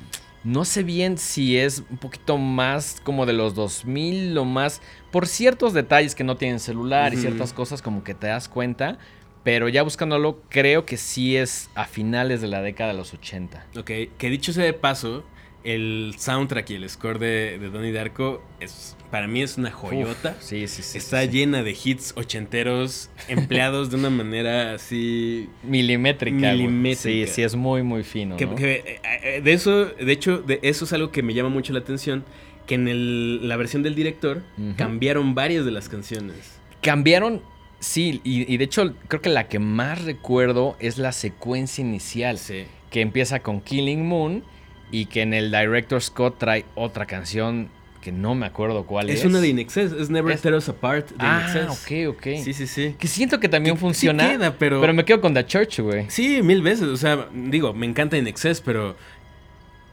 [0.44, 5.28] no sé bien si es un poquito más como de los 2000 o más, por
[5.28, 8.98] ciertos detalles que no tienen celular y ciertas cosas como que te das cuenta,
[9.44, 13.68] pero ya buscándolo creo que sí es a finales de la década de los 80.
[13.78, 15.24] Ok, que dicho sea de paso,
[15.64, 20.36] el soundtrack y el score de, de Donnie Darko es, para mí es una joyota.
[20.38, 20.98] Uf, sí, sí, sí.
[20.98, 21.34] Está sí, sí.
[21.38, 25.50] llena de hits ochenteros empleados de una manera así.
[25.64, 26.52] Milimétrica.
[26.54, 27.28] Milimétrica.
[27.28, 28.38] Sí, sí, es muy, muy fino.
[28.38, 28.56] Que, ¿no?
[28.56, 31.80] que, eh, de eso, de hecho, de eso es algo que me llama mucho la
[31.80, 32.24] atención.
[32.66, 34.44] Que en el- la versión del director
[34.78, 36.60] cambiaron varias de las canciones.
[36.82, 37.42] Cambiaron,
[37.80, 42.38] sí, y, y de hecho creo que la que más recuerdo es la secuencia inicial,
[42.38, 42.64] Sí.
[42.92, 44.44] que empieza con Killing Moon
[44.92, 47.70] y que en el Director Scott trae otra canción
[48.02, 49.20] que no me acuerdo cuál es.
[49.20, 52.08] Es una de Inexcess, es Never Es- Tear Us Apart de Ah, Inexcess.
[52.10, 52.24] ok, ok.
[52.44, 52.96] Sí, sí, sí.
[52.98, 55.80] Que siento que también Que- sí funciona, queda, pero- pero me quedo con The Church,
[55.82, 56.06] güey.
[56.10, 56.88] Sí, mil veces.
[56.88, 58.96] O sea, digo, me encanta In Excess, pero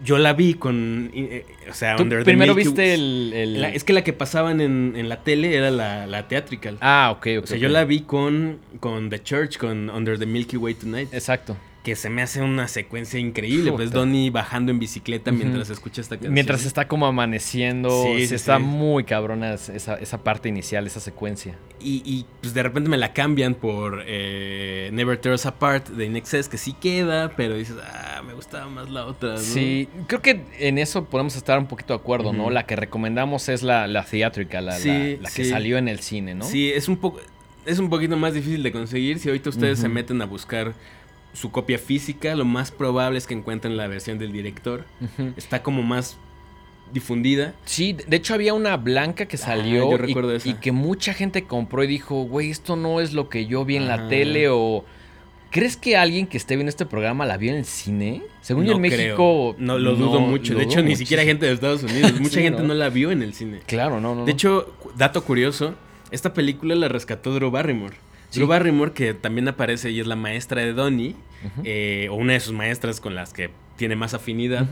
[0.02, 1.10] yo la vi con.
[1.12, 3.32] eh, o sea, Tú Under primero viste el...
[3.34, 6.78] el- La- es que la que pasaban en, en la tele era la, la theatrical.
[6.80, 7.44] Ah, ok, ok.
[7.44, 11.12] o sea, yo la vi con, con The Church, con Under the Milky Way Tonight.
[11.12, 11.56] Exacto.
[11.88, 13.72] Que se me hace una secuencia increíble.
[13.72, 13.90] Pues.
[13.90, 16.34] Donnie bajando en bicicleta mientras escucha esta canción.
[16.34, 18.62] Mientras está como amaneciendo, Sí, está sí.
[18.62, 21.56] muy cabrona esa, esa parte inicial, esa secuencia.
[21.80, 26.04] Y, y, pues de repente me la cambian por eh, Never Tear Us Apart de
[26.04, 29.30] In Excess, que sí queda, pero dices, ah, me gustaba más la otra.
[29.30, 29.38] ¿no?
[29.38, 32.50] Sí, creo que en eso podemos estar un poquito de acuerdo, ¿no?
[32.50, 36.44] La que recomendamos es la, la theatrical, la, la- que salió en el cine, ¿no?
[36.44, 37.18] Sí, es un poco
[37.64, 39.18] es un poquito más difícil de conseguir.
[39.18, 40.72] Si ahorita ustedes se meten a buscar
[41.32, 44.84] su copia física, lo más probable es que encuentren la versión del director.
[45.36, 46.16] Está como más
[46.92, 47.54] difundida.
[47.64, 51.84] Sí, de hecho había una blanca que Ah, salió yo y- que mucha gente compró
[51.84, 54.84] y dijo, güey, esto no es lo que yo vi en la tele o...
[55.50, 58.22] ¿Crees que alguien que esté viendo este programa la vio en el cine?
[58.42, 58.90] Según yo en creo.
[58.90, 59.56] México...
[59.58, 60.52] No lo dudo mucho.
[60.52, 62.12] lo De hecho, ni siquiera gente de Estados Unidos.
[62.20, 62.68] Mucha Sí, gente ¿no?
[62.68, 62.74] ¿no?
[62.74, 63.60] la vio en el cine.
[63.66, 64.26] Claro, no, no.
[64.26, 65.74] De hecho, dato curioso,
[66.10, 67.96] Esta película la rescató Drew Barrymore.
[68.30, 68.40] Sí.
[68.40, 71.16] Drew Barrymore, que también aparece y es la maestra de Donnie,
[71.64, 74.66] eh, o una de sus maestras con las que tiene más afinidad,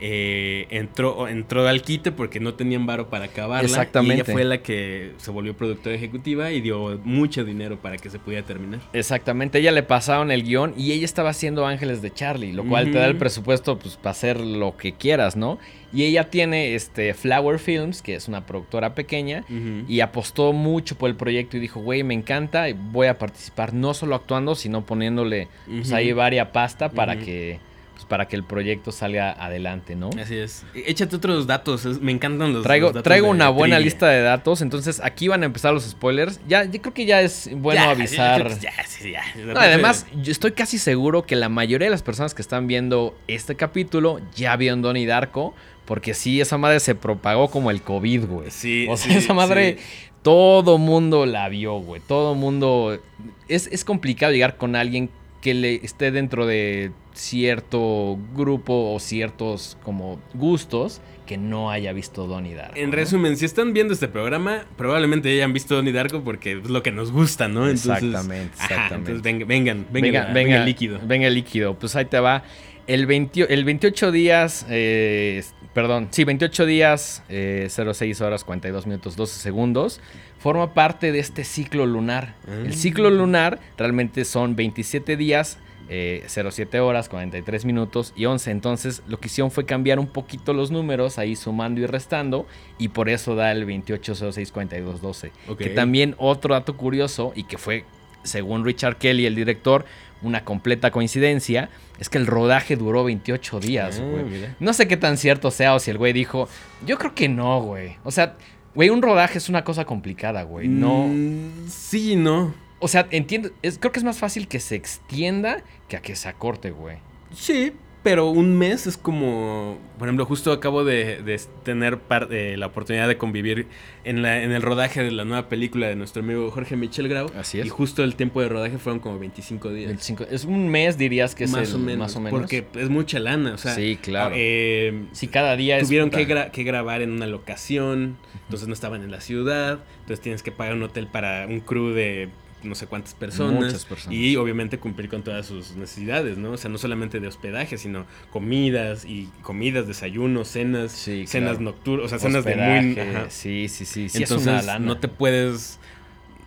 [0.00, 3.68] eh, entró, entró al quite porque no tenían varo para acabarla.
[3.68, 4.14] Exactamente.
[4.14, 8.08] Y ella fue la que se volvió productora ejecutiva y dio mucho dinero para que
[8.08, 8.80] se pudiera terminar.
[8.92, 12.90] Exactamente, ella le pasaron el guion y ella estaba haciendo Ángeles de Charlie, lo cual
[12.90, 15.58] te da el presupuesto pues para hacer lo que quieras, ¿no?
[15.92, 19.44] Y ella tiene este Flower Films, que es una productora pequeña,
[19.88, 23.92] y apostó mucho por el proyecto y dijo, güey, me encanta, voy a participar no
[23.92, 27.58] solo actuando, sino poniéndole pues, ahí varia pasta para que
[28.02, 30.10] pues, para que el proyecto salga adelante, ¿no?
[30.20, 30.64] Así es.
[30.74, 33.84] E- Échate otros datos, me encantan los Traigo, los datos traigo una buena trivia.
[33.84, 36.40] lista de datos, entonces aquí van a empezar los spoilers.
[36.48, 38.58] Ya, yo creo que ya es bueno Ya, avisar.
[38.60, 39.22] ya, sí, ya.
[39.44, 43.16] No, además, yo estoy casi seguro que la mayoría de las personas que están viendo
[43.28, 45.54] este capítulo ya vieron Donnie Darko.
[45.84, 48.50] Porque sí, esa madre se propagó como el COVID, güey.
[48.52, 49.84] Sí, O sea, sí, esa madre, sí.
[50.22, 52.00] todo mundo la vio, güey.
[52.06, 53.00] Todo mundo.
[53.48, 55.10] Es, es complicado llegar con alguien
[55.42, 62.26] que le esté dentro de cierto grupo o ciertos como gustos que no haya visto
[62.26, 62.76] Donnie Darko.
[62.76, 62.96] En ¿no?
[62.96, 66.82] resumen, si están viendo este programa, probablemente ya hayan visto Donnie Darko porque es lo
[66.82, 67.68] que nos gusta, ¿no?
[67.68, 69.10] Exactamente, ajá, exactamente.
[69.12, 71.00] entonces venga- vengan, venga, venga, venga, venga, el líquido.
[71.04, 71.78] Venga el líquido.
[71.78, 72.42] Pues ahí te va.
[72.86, 75.42] El, 20 el 28 días, eh,
[75.72, 80.00] perdón, sí, 28 días, eh, 06 horas, 42 minutos, 12 segundos,
[80.38, 82.34] forma parte de este ciclo lunar.
[82.48, 82.62] Ah.
[82.64, 88.50] El ciclo lunar realmente son 27 días, eh, 07 horas, 43 minutos y 11.
[88.50, 92.46] Entonces lo que hicieron fue cambiar un poquito los números, ahí sumando y restando,
[92.78, 95.32] y por eso da el 28, 06, 42, 12.
[95.48, 95.58] Ok.
[95.58, 97.84] Que también otro dato curioso y que fue,
[98.22, 99.84] según Richard Kelly, el director,
[100.22, 104.46] una completa coincidencia, es que el rodaje duró 28 días, Ah, güey.
[104.60, 106.48] no sé qué tan cierto sea o si el güey dijo,
[106.86, 107.96] yo creo que no, güey.
[108.04, 108.36] O sea,
[108.74, 110.68] güey, un rodaje es una cosa complicada, güey.
[110.68, 111.08] No.
[111.08, 112.54] Mm, sí, no.
[112.78, 116.16] O sea, entiendo, es, creo que es más fácil que se extienda que a que
[116.16, 116.96] se acorte, güey.
[117.34, 122.56] Sí, pero un mes es como, por ejemplo, justo acabo de, de tener par- eh,
[122.56, 123.66] la oportunidad de convivir
[124.04, 127.30] en, la, en el rodaje de la nueva película de nuestro amigo Jorge Michel Grau.
[127.38, 127.66] Así es.
[127.66, 129.86] Y justo el tiempo de rodaje fueron como 25 días.
[129.88, 132.38] 25 es un mes, dirías que es más, el- o menos, más o menos.
[132.40, 133.74] Porque es mucha lana, o sea.
[133.74, 134.34] Sí, claro.
[134.36, 135.86] eh, si cada día es.
[135.86, 136.34] tuvieron que, puta.
[136.46, 140.50] gra- que grabar en una locación, entonces no estaban en la ciudad, entonces tienes que
[140.52, 142.28] pagar un hotel para un crew de
[142.64, 146.52] no sé cuántas personas, y obviamente cumplir con todas sus necesidades, ¿no?
[146.52, 151.64] O sea, no solamente de hospedaje, sino comidas y comidas, desayunos, cenas, Sí, cenas claro.
[151.64, 152.98] nocturnas, o sea, cenas de muy...
[153.00, 153.26] Ajá.
[153.30, 154.08] Sí, sí, sí.
[154.08, 155.78] sí es Entonces no te puedes...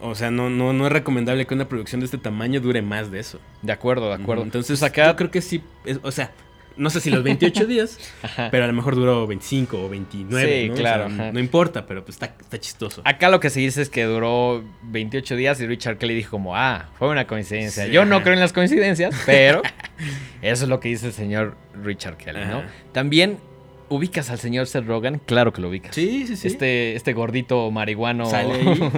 [0.02, 3.12] O sea, no, no, no es recomendable que una producción de este tamaño dure más
[3.12, 3.40] de eso.
[3.62, 4.44] De acuerdo, de acuerdo.
[4.44, 5.08] Entonces, Pues acá.
[5.08, 6.32] yo creo que sí, es- o sea,
[6.78, 8.50] no sé si los 28 días, Ajá.
[8.52, 10.74] pero a lo mejor duró 25 o 29, Sí, ¿no?
[10.74, 11.32] O claro, sea, ajá.
[11.32, 13.02] no importa, pero pues está, está chistoso.
[13.06, 16.56] Acá lo que se dice es que duró 28 días y Richard Kelly dijo como,
[16.56, 17.86] ah, fue una coincidencia.
[17.86, 19.62] Sí, Yo no creo en las coincidencias, pero
[20.42, 22.64] eso es lo que dice el señor Richard Kelly, ¿no?
[22.92, 23.38] También,
[23.90, 25.22] ¿ubicas al señor Seth Rogen?
[25.26, 25.96] Claro que lo ubicas.
[25.96, 26.48] Sí, sí, sí.
[26.48, 28.26] Este, este gordito marihuano.
[28.30, 28.92] Sale ahí.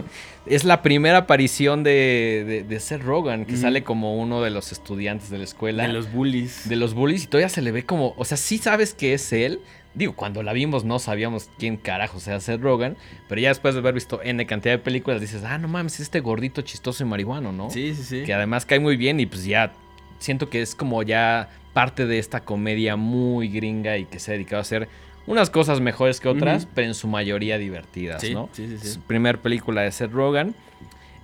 [0.46, 4.72] es la primera aparición de, de, de Seth Rogen, que sale como uno de los
[4.72, 5.84] estudiantes de la escuela.
[5.84, 6.68] de los bullies.
[6.70, 9.32] de los bullies y todavía se le ve como, o sea, sí sabes que es
[9.34, 9.60] él.
[9.94, 12.98] Digo, cuando la vimos no sabíamos quién carajo sea Seth Rogen,
[13.28, 16.02] pero ya después de haber visto N cantidad de películas dices, ah, no mames, es
[16.02, 17.72] este gordito chistoso y marihuano, ¿no?
[17.72, 18.24] Sí, sí, sí.
[18.24, 19.74] Que además cae muy bien y pues ya
[20.20, 24.34] siento que es como ya parte de esta comedia muy gringa y que se ha
[24.34, 24.88] dedicado a hacer
[25.28, 28.50] unas cosas mejores que otras, pero en su mayoría divertidas, Sí, ¿no?
[28.54, 28.88] sí, sí, sí.
[28.94, 30.56] Su primer película de Seth Rogen.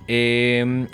[0.06, 0.86] Eh,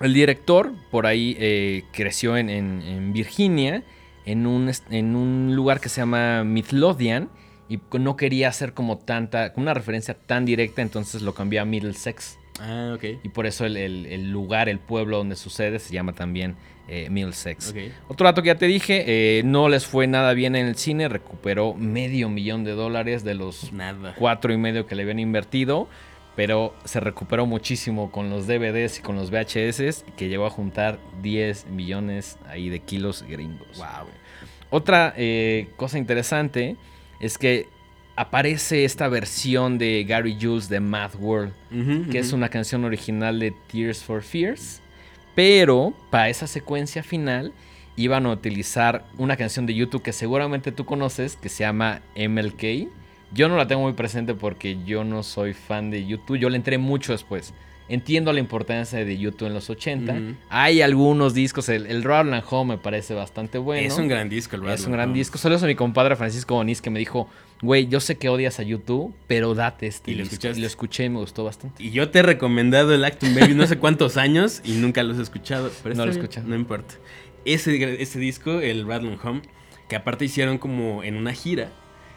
[0.00, 3.82] el director por ahí eh, creció en, en- en Virginia,
[4.26, 7.30] en un, en un lugar que se llama Midlothian,
[7.70, 11.64] y no quería hacer como tanta, como una referencia tan directa, entonces lo cambió a
[11.64, 12.36] Middlesex.
[12.60, 13.04] Ah, ok.
[13.22, 16.56] Y por eso el, el- el lugar, el pueblo donde sucede, se llama también
[16.88, 17.70] eh, Middlesex.
[17.70, 17.76] Ok.
[18.08, 21.08] Otro dato que ya te dije, eh, no les fue nada bien en el cine,
[21.08, 24.14] recuperó medio millón de dólares de los Nada.
[24.16, 25.88] cuatro y medio que le habían invertido,
[26.36, 30.98] pero se recuperó muchísimo con los DVDs y con los VHS, que llegó a juntar
[31.22, 33.76] 10 millones ahí de kilos gringos.
[33.76, 34.08] Wow.
[34.70, 36.76] Otra eh, cosa interesante
[37.20, 37.68] es que
[38.16, 41.52] aparece esta versión de Gary Jules de Mad World,
[42.10, 44.81] que es una canción original de Tears for Fears,
[45.34, 47.52] pero para esa secuencia final
[47.96, 52.88] iban a utilizar una canción de YouTube que seguramente tú conoces, que se llama MLK.
[53.32, 56.56] Yo no la tengo muy presente porque yo no soy fan de YouTube, yo le
[56.56, 57.54] entré mucho después.
[57.88, 60.12] Entiendo la importancia de YouTube en los 80.
[60.12, 60.22] Ujú.
[60.48, 63.86] Hay algunos discos, el, el Home me parece bastante bueno.
[63.86, 65.18] Es un gran disco el Es Rattle un gran Home.
[65.18, 65.36] disco.
[65.38, 67.28] Solo es mi compadre Francisco Bonís que me dijo,
[67.60, 70.34] güey, yo sé que odias a YouTube, pero date este ¿Y lo disco".
[70.34, 70.58] escuchaste?
[70.58, 71.82] Y lo escuché y me gustó bastante.
[71.82, 75.18] Y yo te he recomendado el Actum Baby no sé cuántos años y nunca los
[75.18, 75.70] he escuchado.
[75.82, 76.46] Pero No lo escuchado.
[76.48, 76.94] No importa.
[77.44, 79.42] Ese, ese disco, el Rattle Home,
[79.88, 81.70] que aparte hicieron como en una gira,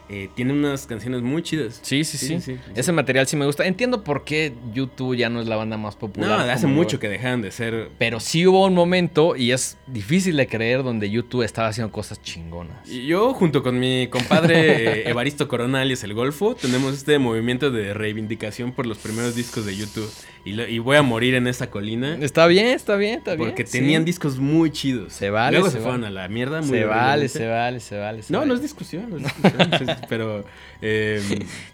[0.10, 1.80] eh, tiene unas canciones muy chidas.
[1.82, 2.72] Sí, sí, sí, Sí, sí, sí.
[2.76, 3.66] Ese material sí me gusta.
[3.66, 6.50] Entiendo por qué YouTube ya no es la banda más No, popular.
[6.50, 7.90] hace como- mucho que dejaron de ser.
[7.98, 12.22] Pero sí hubo un momento, y es difícil de creer, donde YouTube estaba haciendo cosas
[12.22, 12.88] chingonas.
[12.90, 14.56] Y Yo, junto con mi compadre
[15.06, 19.36] eh, Evaristo Coronal y es el Golfo, tenemos este movimiento de reivindicación por los primeros
[19.36, 20.10] discos de YouTube.
[20.46, 22.18] Y, lo- y voy a morir en esa colina.
[22.22, 23.50] Está bien, está bien, está bien.
[23.50, 23.80] Porque sí.
[23.80, 25.12] tenían discos muy chidos.
[25.12, 26.20] Se vale, Luego se se, fueron vale.
[26.20, 26.62] a la mierda.
[26.62, 28.22] Muy Se vale, se vale, se vale.
[28.24, 28.50] se No, vale.
[28.50, 29.90] no es discusión, no es discusión.
[29.90, 30.46] es- pero
[30.84, 31.22] eh,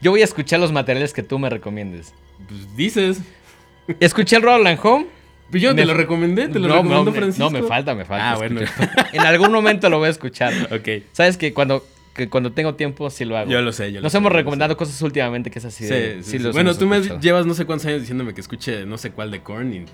[0.01, 2.13] Yo voy a escuchar los materiales que tú me recomiendes.
[2.47, 3.19] pues, dices.
[3.99, 5.07] Escuché el Roland Home.
[5.49, 7.43] Pues yo Me- te lo recomendé, te lo no, recomendó no, me- Francisco.
[7.43, 8.31] no, me falta, me falta.
[8.31, 8.61] Ah, bueno.
[9.11, 10.53] en algún momento lo voy a escuchar.
[10.71, 11.03] ok.
[11.11, 13.49] Sabes que cuando, que cuando tengo tiempo sí lo hago.
[13.49, 15.85] Yo lo sé, yo lo Nos sé, hemos recomendado cosas últimamente que es así.
[15.85, 16.47] de- Sí, sí sí.
[16.51, 19.39] Bueno, tú me llevas no sé cuántos años diciéndome que escuche no sé cuál de
[19.41, 19.85] Korn y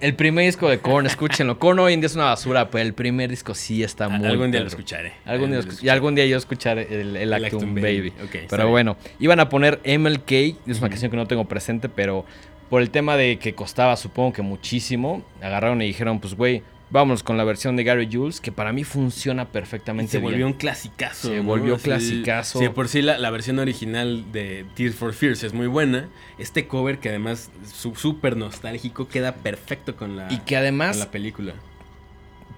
[0.00, 1.58] El primer disco de Korn, escúchenlo.
[1.58, 4.50] Korn hoy en día es una basura, pero el primer disco sí está muy algún
[4.52, 5.14] día lo escucharé.
[5.24, 8.12] Algún día, lo escu- y algún día yo escucharé el, el El Actum Actum Baby.
[8.48, 10.30] Pero bueno, iban a poner MLK,
[10.66, 12.24] es una canción que no tengo presente, pero
[12.70, 17.22] por el tema de que costaba supongo que muchísimo, agarraron y dijeron, pues güey, vámonos
[17.22, 20.30] con la versión de Gary Jules, que para mí funciona Y perfectamente se bien.
[20.30, 21.28] volvió un clasicazo.
[21.28, 21.42] Se ¿no?
[21.44, 22.58] volvió clasicazo.
[22.60, 26.08] Sí, por sí la, la versión original de Tears for Fears es muy buena.
[26.38, 27.50] Este cover que además
[27.96, 31.54] súper nostálgico queda perfecto con la, Y que con además la película.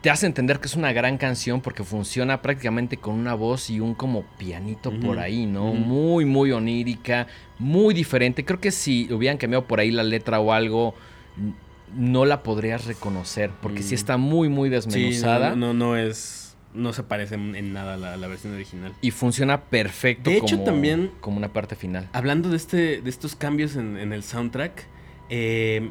[0.02, 3.80] te hace entender que es una gran canción porque funciona prácticamente con una voz y
[3.80, 5.72] un como pianito por ahí, ¿no?
[5.72, 7.26] Muy, muy onírica,
[7.58, 8.44] muy diferente.
[8.44, 10.94] Creo que si hubieran cambiado por ahí la letra o algo,
[11.94, 13.98] no la podrías reconocer porque sí Mm.
[13.98, 16.42] está muy, muy Sí, desmenuzada no, no, no es.
[16.74, 18.92] No se parece en nada a la, la versión original.
[19.00, 22.10] y funciona perfecto De hecho, como, también- como una parte final.
[22.12, 24.86] Hablando de, este, de estos cambios en, en el soundtrack,
[25.30, 25.88] eh,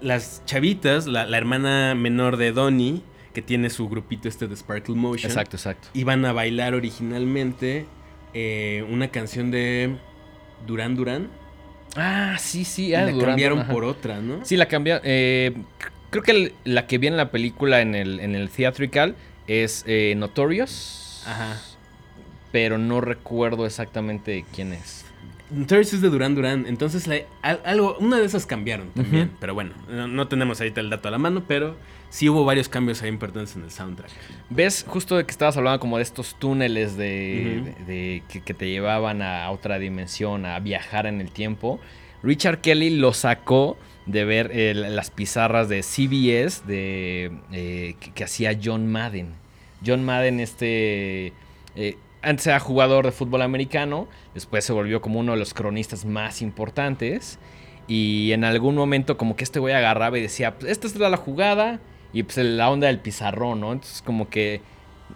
[0.00, 3.02] las chavitas, la, la hermana menor de Donnie,
[3.34, 5.88] que tiene su grupito este de Sparkle Motion, Exacto, exacto.
[5.92, 7.84] iban a bailar originalmente
[8.32, 9.96] eh, una canción de
[10.66, 11.28] Duran Duran
[11.96, 12.94] Ah, sí, sí.
[12.94, 13.72] ah, la cambiaron ajá.
[13.72, 14.44] por otra, ¿no?
[14.44, 15.02] Sí, la cambiaron.
[15.04, 15.54] eh,
[16.10, 19.14] creo que el- la que viene en la película en el, en el theatrical
[19.46, 21.22] es eh, Notorious.
[21.26, 21.60] Ajá.
[22.52, 25.03] Pero no recuerdo exactamente quién es.
[25.54, 27.22] Notorious es de Duran Duran, entonces la-
[27.64, 31.10] algo, una de esas cambiaron también, pero bueno, no, no tenemos ahorita el dato a
[31.10, 31.76] la mano, pero
[32.10, 34.10] sí hubo varios cambios ahí importantes en el soundtrack.
[34.50, 34.84] ¿Ves?
[34.88, 37.64] Justo de que estabas hablando como de estos túneles de, Ujú.
[37.86, 41.80] de- de- que, que te llevaban a otra dimensión, a viajar en el tiempo.
[42.22, 48.24] Richard Kelly lo sacó de ver eh, las pizarras de CBS de, eh, que, que
[48.24, 49.28] hacía John Madden.
[49.86, 51.32] John Madden, este...
[51.76, 56.04] eh, antes era jugador de fútbol americano, después se volvió como uno de los cronistas
[56.04, 57.38] más importantes.
[57.86, 61.16] Y en algún momento como que este güey agarraba y decía, pues esta es la
[61.16, 61.80] jugada.
[62.12, 63.72] Y pues la onda del pizarrón, ¿no?
[63.72, 64.62] Entonces como que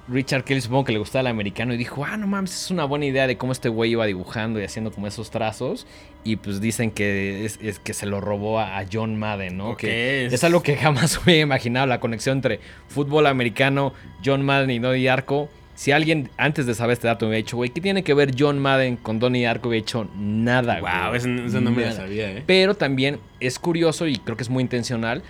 [0.09, 2.85] Richard Kelly supongo que le gustaba el americano y dijo, ah, no mames, es una
[2.85, 5.87] buena idea de cómo este güey iba dibujando y haciendo como esos trazos.
[6.25, 9.71] Y pues dicen que es, es que se lo robó a, John Madden, ¿no?
[9.71, 13.93] Ok, Que es- algo que jamás hubiera imaginado, la conexión entre fútbol americano,
[14.25, 15.49] John Madden y Donnie Darko.
[15.79, 18.33] Si alguien antes de saber este dato me hubiera dicho, güey, ¿qué tiene que ver
[18.37, 19.69] John Madden con Donnie Darko?
[19.69, 20.93] Hubiera dicho nada, güey.
[20.93, 22.43] Wow, eso, eso no me lo sabía, ¿eh?
[22.45, 25.23] Pero también es curioso y creo que es muy intencional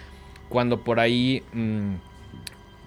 [0.48, 1.96] cuando por ahí mm,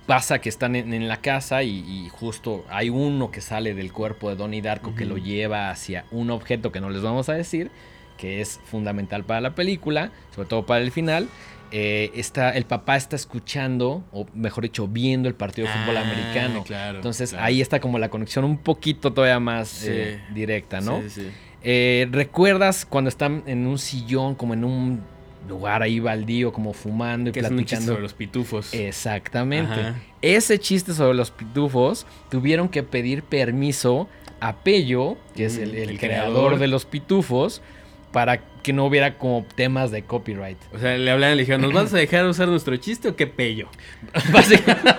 [0.08, 3.94] pasa que están en, en la casa y, y justo hay uno que sale del
[3.94, 7.34] cuerpo de Donnie Darko que lo lleva hacia un objeto que no les vamos a
[7.34, 7.70] decir,
[8.18, 11.28] que es fundamental para la película, sobre todo para el final.
[11.72, 16.02] Eh, está, el papá está escuchando, o mejor dicho, viendo el partido de fútbol Ah,
[16.02, 16.64] americano.
[16.66, 17.46] claro, Entonces claro.
[17.46, 19.88] ahí está como la conexión un poquito todavía más Sí.
[19.90, 21.02] eh, directa, ¿no?
[21.04, 21.28] Sí, sí.
[21.64, 25.02] Eh, ¿Recuerdas cuando están en un sillón, como en un
[25.48, 27.92] lugar ahí baldío, como fumando y Que es un chiste platicando?
[27.94, 28.74] sobre los pitufos.
[28.74, 29.74] Exactamente.
[29.74, 29.96] Ajá.
[30.22, 34.08] Ese chiste sobre los pitufos tuvieron que pedir permiso
[34.40, 36.60] a Pello, que es el, Mm, el el creador creador.
[36.60, 37.62] de los pitufos,
[38.12, 40.58] para que no hubiera como temas de copyright.
[40.74, 43.16] O sea, le hablaron y le dijeron, ¿nos vas a dejar usar nuestro chiste o
[43.16, 43.70] qué pello?
[44.32, 44.92] Básicamente.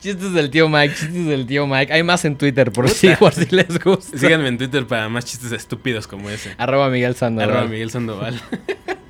[0.00, 1.92] chistes del tío Mike, chistes del tío Mike.
[1.92, 4.16] Hay más en Twitter, por si, por si les gusta.
[4.16, 6.54] Síganme en Twitter para más chistes estúpidos como ese.
[6.58, 7.50] Arroba Miguel Sandoval.
[7.50, 8.40] Arroba Miguel Sandoval.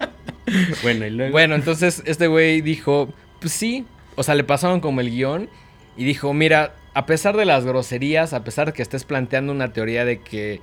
[0.82, 1.32] bueno, y luego...
[1.32, 3.84] Bueno, entonces este güey dijo, pues sí,
[4.14, 5.48] o sea, le pasaron como el guion
[5.96, 9.72] y dijo, mira, a pesar de las groserías, a pesar de que estés planteando una
[9.72, 10.60] teoría de que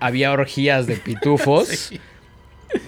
[0.00, 2.00] había orgías de pitufos, Sí.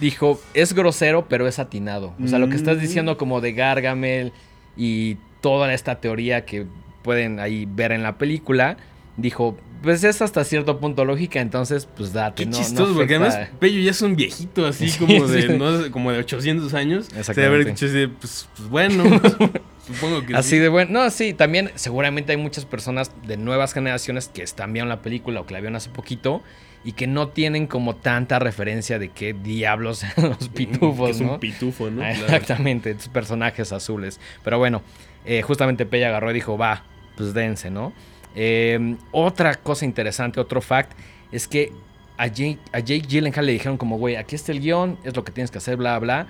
[0.00, 2.14] dijo, es grosero, pero es atinado.
[2.22, 2.80] O sea, lo que estás Mm.
[2.80, 4.32] diciendo como de Gargamel
[4.76, 6.66] y toda esta teoría que
[7.02, 8.76] pueden ahí ver en la película,
[9.16, 12.42] dijo, pues es hasta cierto punto lógica, entonces pues date.
[12.42, 15.26] Qué no- no chistoso, porque afecta- además Pello ya es un viejito así Sí, como,
[15.28, 15.48] de, sí.
[15.56, 17.06] no, como de 800 años.
[17.16, 17.46] Exactamente.
[17.46, 19.04] haber dicho así de, pues, pues bueno,
[19.86, 20.58] supongo que Así sí.
[20.58, 20.90] de bueno.
[21.04, 25.40] No, sí, también seguramente hay muchas personas de nuevas generaciones que están viendo la película
[25.40, 26.42] o que la vieron hace poquito
[26.88, 31.34] y que no tienen como tanta referencia de qué diablos los pitufos, Que es ¿no?
[31.34, 32.02] un pitufo, ¿no?
[32.08, 34.18] Exactamente, estos personajes azules.
[34.42, 34.80] Pero bueno,
[35.26, 36.84] eh, justamente Pella agarró y dijo, va,
[37.14, 37.92] pues dense, ¿no?
[38.34, 40.92] Eh, otra cosa interesante, otro fact,
[41.30, 41.72] es que
[42.16, 45.24] a Jake, a Jake Gyllenhaal le dijeron como, güey, aquí está el guion, es lo
[45.26, 46.26] que tienes que hacer, bla, bla.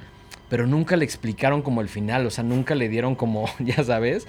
[0.48, 4.26] Pero nunca le explicaron como el final, o sea, nunca le dieron como, ya sabes.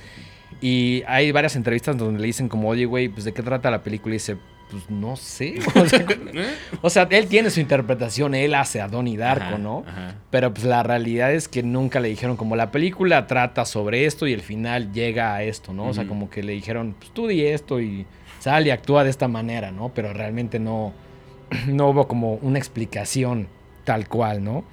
[0.62, 3.82] Y hay varias entrevistas donde le dicen como, oye, güey, pues de qué trata la
[3.82, 4.14] película.
[4.14, 4.38] Y dice,
[4.70, 5.60] pues no sé.
[5.76, 6.56] O sea, ¿Eh?
[6.82, 9.84] o sea, él tiene su interpretación, él hace a Donnie Darko, Ajá, ¿no?
[9.88, 10.16] ajá.
[10.30, 14.28] Pero pues la realidad es que nunca le dijeron como la película trata sobre esto
[14.28, 15.88] y el final llega a esto, ¿no?
[15.88, 18.06] O sea, como que le dijeron, pues tú di esto y
[18.40, 19.90] sal y actúa de esta manera, ¿no?
[19.94, 20.94] Pero realmente no,
[21.68, 23.48] no hubo como una explicación
[23.84, 24.64] tal cual, ¿no?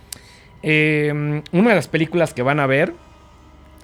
[0.62, 2.92] Eh, una de las películas que van a ver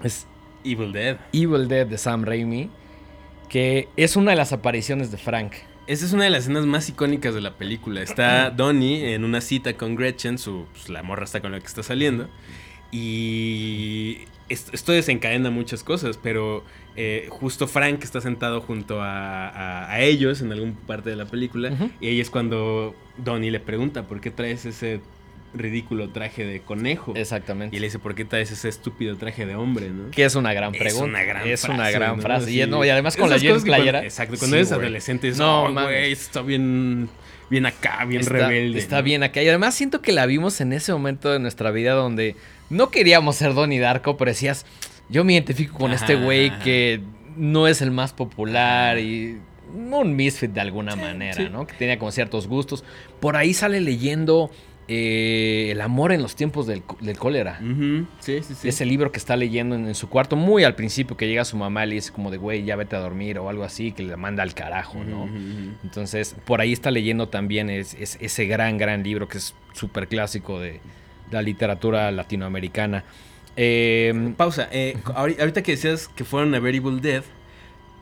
[0.03, 0.27] es
[0.65, 1.17] Evil Dead.
[1.33, 2.71] Evil Dead de Sam Raimi,
[3.49, 5.53] que es una de las apariciones de Frank.
[5.87, 8.03] Esa es una de las escenas más icónicas de la película.
[8.03, 11.67] Está Donnie en una cita con Gretchen, su, pues, la morra está con la que
[11.67, 12.29] está saliendo.
[12.93, 14.19] Y
[14.49, 16.65] es- esto desencadena muchas cosas, pero
[16.95, 21.25] eh, justo Frank está sentado junto a, a- a ellos en alguna parte de la
[21.27, 21.71] película.
[22.01, 25.01] Y ahí es cuando Donnie le pregunta, ¿por qué traes ese
[25.55, 27.13] ridículo traje de conejo?
[27.17, 27.77] Exactamente.
[27.77, 29.91] Y le dice, ¿por qué traes ese estúpido traje de hombre?
[29.91, 30.11] ¿no?
[30.11, 31.05] Que es una gran Es pregunta.
[31.07, 32.23] una gran Es frase, una gran ¿no?
[32.23, 32.51] frase.
[32.51, 32.67] Y, Sí.
[32.69, 34.05] no, y además con Esas la cuando- playera.
[34.05, 35.85] exacto, cuando Sí, eres adolescente, dices, No, mames.
[35.85, 37.09] güey, está bien,
[37.51, 38.79] bien acá, bien está, rebelde.
[38.79, 39.03] Está ¿no?
[39.03, 39.43] bien acá.
[39.43, 42.37] Y además siento que la vimos en ese momento de nuestra vida donde
[42.71, 44.65] no queríamos ser Donnie Darko, pero decías,
[45.09, 47.01] yo me identifico con este güey que
[47.37, 49.39] no es el más popular y
[49.75, 51.49] un misfit de alguna manera, sí.
[51.51, 51.67] ¿no?
[51.67, 52.85] Que tenía como ciertos gustos.
[53.21, 54.51] Por ahí sale leyendo
[54.95, 57.59] eh, El amor en los tiempos del, del cólera.
[57.63, 58.69] Ujú, Sí, sí, sí.
[58.69, 61.57] Ese libro que está leyendo en, en su cuarto, muy al principio que llega su
[61.57, 64.03] mamá y le dice como de, güey, ya vete a dormir o algo así, que
[64.03, 65.29] le manda al carajo, ¿no?
[65.83, 70.09] Entonces, por ahí está leyendo también es, es- ese gran, gran libro que es súper
[70.09, 70.81] clásico de
[71.31, 73.05] la literatura latinoamericana.
[73.57, 74.69] Eh, Pausa.
[74.73, 77.23] eh, ahori- ahorita que decías que fueron a ver Evil Dead,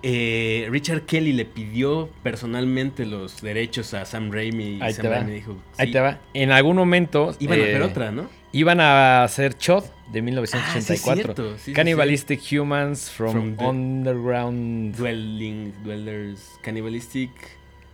[0.03, 5.09] eh, Richard Kelly le pidió personalmente los derechos a Sam Raimi y Ahí Sam te
[5.09, 5.15] va.
[5.17, 5.93] Raimi dijo, ahí sí.
[5.93, 6.19] te va.
[6.35, 7.35] En algún momento...
[7.39, 8.29] Iban a hacer otra, ¿no?
[8.53, 10.93] Iban a hacer Chod de Ah, sí, 1984.
[10.93, 14.97] es cierto, sí, sí, Cannibalistic Humans from, Underground...
[14.97, 17.31] Dwelling, Dwellers, Cannibalistic.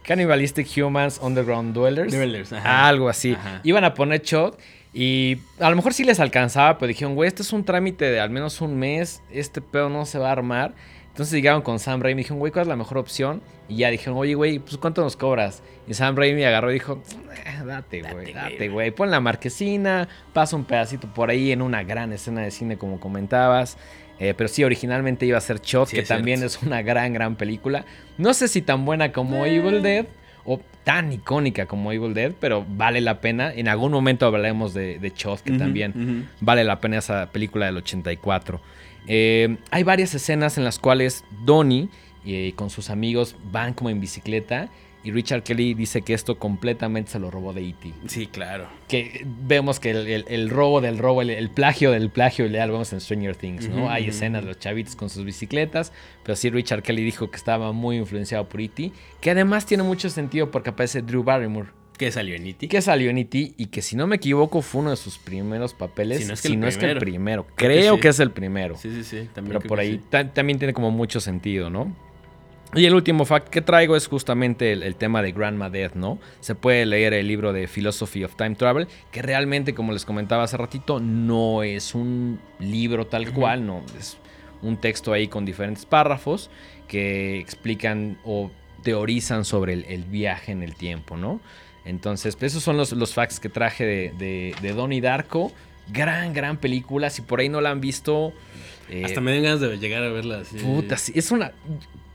[0.03, 2.13] Cannibalistic Humans Underground Dwellers.
[2.13, 2.89] Dwellers, ajá.
[2.89, 3.33] Algo así.
[3.33, 3.61] Ajá.
[3.65, 4.59] Iban a poner shot
[4.99, 8.19] y a lo mejor sí les alcanzaba, pero dijeron, güey, este es un trámite de
[8.19, 10.75] al menos un mes, este pedo no se va a armar.
[11.17, 13.41] Entonces llegaron con Sam Raimi y dijeron, güey, ¿cuál es la mejor opción?
[13.71, 15.63] Y ya dijeron, oye, güey, pues ¿cuánto nos cobras?
[15.89, 17.03] Y Sam Raimi agarró y dijo,
[17.35, 18.91] "Eh, date, güey, Date, güey".
[18.91, 23.01] Pon la marquesina, pasa un pedacito por ahí en una gran escena de cine, como
[23.01, 23.79] comentabas.
[24.19, 26.59] Eh, pero sí, originalmente iba a ser Shot, Sí, que es también cierto.
[26.59, 27.87] es una gran, gran película.
[28.19, 29.57] No sé si tan buena como Eh.
[29.57, 30.05] Evil Dead
[30.45, 33.53] o tan icónica como Evil Dead, pero vale la pena.
[33.55, 37.79] En algún momento hablaremos de, de Shot, que también vale la pena esa película del
[37.79, 38.61] 84.
[39.09, 41.89] Eh, hay varias escenas en las cuales Donnie
[42.25, 44.69] eh, con sus amigos van como en bicicleta
[45.05, 47.93] y Richard Kelly dice que esto completamente se lo robó de E.T.
[48.09, 48.67] Sí, claro.
[48.89, 52.67] Que vemos que el, el- el robo del robo, el, el plagio del plagio, ya
[52.67, 53.89] lo vemos en Stranger Things, ¿no?
[53.89, 55.93] Hay escenas de los chavitos con sus bicicletas,
[56.25, 58.91] pero sí Richard Kelly dijo que estaba muy influenciado por E.T.,
[59.21, 62.69] que además tiene mucho sentido porque aparece Drew Barrymore, ¿Qué salió en E.T.?
[62.69, 63.55] que salió en E.T.
[63.57, 66.43] y que si no me equivoco fue uno de sus primeros papeles, Si no es
[66.43, 67.47] que si el no es que el primero.
[67.55, 68.03] Creo que sí.
[68.03, 68.77] que es el primero.
[68.77, 69.29] Sí, sí, sí.
[69.35, 70.27] También Pero por que ahí sí.
[70.35, 71.95] también tiene como mucho sentido, ¿no?
[72.75, 76.19] Y el último fact que traigo es justamente el, el tema de Grandma Death, ¿no?
[76.41, 80.43] Se puede leer el libro de Philosophy of Time Travel, que realmente, como les comentaba
[80.43, 84.19] hace ratito, no es un libro tal cual, no, es
[84.63, 86.51] un texto ahí con diferentes párrafos
[86.89, 88.51] que explican o
[88.83, 91.41] teorizan sobre el, el viaje en el tiempo, ¿no?
[91.87, 95.53] Entonces, pues, esos son los, los facts que traje de, de, de Donnie Darko.
[95.89, 97.11] Gran, gran película.
[97.11, 98.33] Si por ahí no la han visto...
[98.91, 100.43] eh, Hasta me dan ganas de llegar a verla.
[100.63, 101.53] Puta, sí, es una.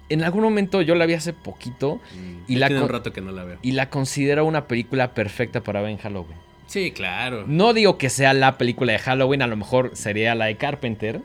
[0.10, 3.22] En algún momento yo la vi hace poquito Mm, y la tiene un rato que
[3.22, 3.58] no la veo.
[3.62, 6.38] y la considero una película perfecta para ver en Halloween.
[6.68, 7.46] Sí, claro.
[7.48, 11.22] No digo que sea la película de Halloween, a lo mejor sería la de Carpenter.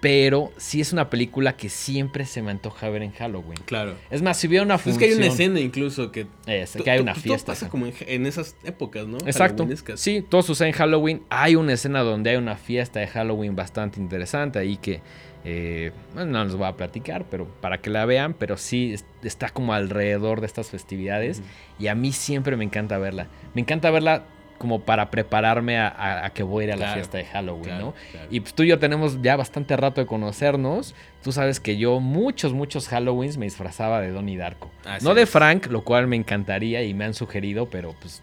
[0.00, 3.58] Pero sí es una película que siempre se me antoja ver en Halloween.
[3.64, 3.94] Claro.
[4.10, 4.98] Es más, si hubiera una Pues es función...
[5.10, 6.26] que hay una escena incluso que...
[6.46, 7.52] Es, que hay una todo fiesta.
[7.52, 7.70] pasa ajá.
[7.70, 9.18] como en, en esas épocas, ¿no?
[9.26, 9.66] Exacto.
[9.96, 11.22] Sí, todo sucede en Halloween.
[11.30, 15.00] Hay una escena donde hay una fiesta de Halloween bastante interesante ahí que
[15.44, 19.48] eh, no les voy a platicar, pero para que la vean, pero sí es- está
[19.48, 21.42] como alrededor de estas festividades
[21.78, 23.28] y a mí siempre me encanta verla.
[23.54, 24.24] Me encanta verla
[24.58, 27.64] como para prepararme a, a- a que voy a ir a la fiesta de Halloween,
[27.64, 27.94] claro, ¿no?
[28.10, 28.26] claro.
[28.30, 30.94] Y pues tú y yo tenemos ya bastante rato de conocernos.
[31.22, 34.70] Tú sabes que yo muchos, muchos Halloweens me disfrazaba de Donnie Darko.
[34.84, 35.30] Así no de es.
[35.30, 38.22] Frank, lo cual me encantaría y me han sugerido, pero pues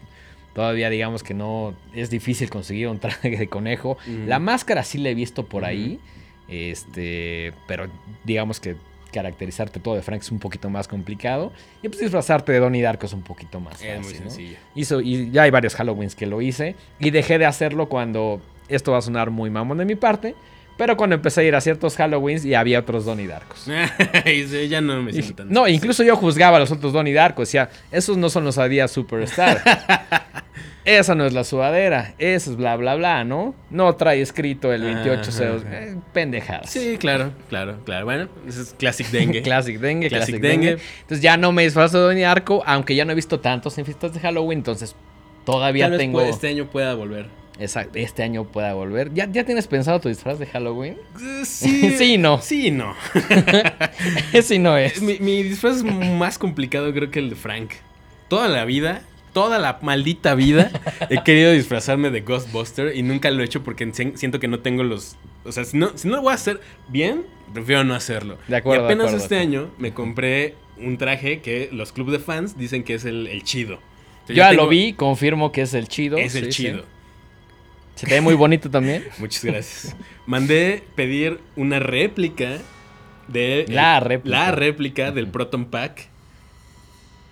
[0.54, 3.98] todavía digamos que no es difícil conseguir un traje de conejo.
[4.26, 5.98] La máscara sí la he visto por ahí,
[6.48, 7.88] este, pero
[8.24, 8.76] digamos que
[9.12, 11.52] caracterizarte todo de Frank es un poquito más complicado
[11.82, 14.18] y pues disfrazarte de Donnie Darko es un poquito más fácil, Es muy ¿no?
[14.18, 14.56] sencillo.
[14.74, 16.74] Hizo, y ya hay varios Halloweens que lo hice.
[16.98, 18.40] Y dejé de hacerlo cuando.
[18.68, 20.34] Esto va a sonar muy mamón de mi parte.
[20.76, 23.66] Pero cuando empecé a ir a ciertos Halloweens y había otros Donnie Darkos.
[24.68, 25.50] Ya no me siento tan...
[25.50, 27.48] no, incluso yo juzgaba a los otros Donnie Darkos.
[27.48, 29.62] Decía, esos no son los Adidas Superstar.
[30.86, 32.14] Esa no es la sudadera.
[32.16, 33.56] Eso es bla, bla, bla, ¿no?
[33.70, 35.62] No trae escrito el 28 Ajá, ceros.
[35.66, 36.70] Eh, pendejadas.
[36.70, 38.04] Sí, claro, claro, claro.
[38.04, 39.42] Bueno, ese es Classic Dengue.
[39.42, 40.66] Classic Dengue, Classic Classic, Dengue.
[40.68, 40.82] Dengue.
[41.00, 43.84] Entonces ya no me disfrazo de Donnie Darko, aunque ya no he visto tantos en
[43.84, 44.60] fiestas de Halloween.
[44.60, 44.94] Entonces
[45.44, 46.20] todavía Tal vez tengo...
[46.20, 47.26] este año pueda volver.
[47.58, 49.12] Exacto, este año pueda volver.
[49.14, 50.96] ¿Ya, ¿Ya tienes pensado tu disfraz de Halloween?
[51.20, 52.40] Eh, Sí, Sí y no.
[52.42, 52.94] Sí y no.
[54.32, 55.00] Ese no es.
[55.02, 57.70] Mi, mi disfraz es más complicado creo que el de Frank.
[58.28, 59.02] Toda la vida,
[59.32, 60.70] toda la maldita vida,
[61.10, 64.60] he querido disfrazarme de Ghostbuster y nunca lo he hecho porque si- siento que no
[64.60, 65.16] tengo los...
[65.44, 67.22] O sea, si no, si no lo voy a hacer bien,
[67.54, 68.36] prefiero no hacerlo.
[68.48, 69.22] De acuerdo, Y apenas acuerdo.
[69.24, 73.28] este año me compré un traje que los clubes de fans dicen que es el,
[73.28, 73.74] el chido.
[74.22, 76.16] Entonces, Yo ya tengo- lo vi, confirmo que es el chido.
[76.18, 76.80] Es el sí, sí.
[77.96, 79.04] Se te ve muy bonito también.
[79.18, 79.96] Muchas gracias.
[80.26, 82.58] Mandé pedir una réplica
[83.26, 83.64] de...
[83.68, 84.38] La réplica.
[84.38, 86.08] La réplica del Proton Pack.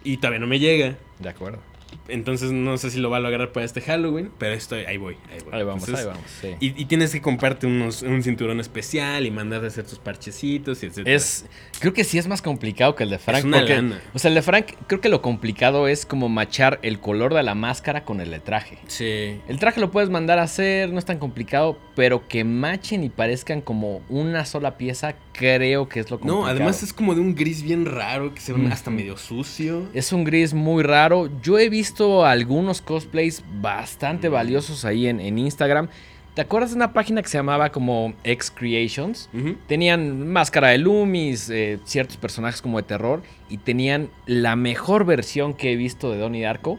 [0.03, 0.97] Y todavía no me llega.
[1.19, 1.61] De acuerdo.
[2.09, 4.31] Entonces no sé si lo va a lograr para este Halloween.
[4.39, 5.55] Pero estoy, ahí voy, ahí voy.
[5.55, 6.31] Ahí vamos, Entonces, ahí vamos.
[6.41, 6.49] sí.
[6.61, 10.83] Y, y tienes que comprarte unos, un cinturón especial y mandar a hacer tus parchecitos
[10.83, 11.15] y etcétera.
[11.17, 11.47] Es,
[11.81, 13.45] creo que sí es más complicado que el de Frank.
[13.45, 14.01] una porque, lana.
[14.13, 17.43] O sea, el de Frank, creo que lo complicado es como machar el color de
[17.43, 18.79] la máscara con el de traje.
[18.87, 19.41] Sí.
[19.49, 23.09] El traje lo puedes mandar a hacer, no es tan complicado, pero que machen y
[23.09, 26.45] parezcan como una sola pieza, creo que es lo complicado.
[26.45, 29.87] No, además es como de un gris bien raro que se ve hasta medio sucio.
[29.93, 31.29] Es un gris muy raro.
[31.43, 35.89] Yo he visto algunos cosplays bastante valiosos ahí en, en Instagram.
[36.35, 39.31] ¿Te acuerdas de una página que se llamaba como X Creations?
[39.69, 45.55] Tenían máscara de Loomis, eh, ciertos personajes como de terror, y tenían la mejor versión
[45.55, 46.79] que he visto de Donnie Darko,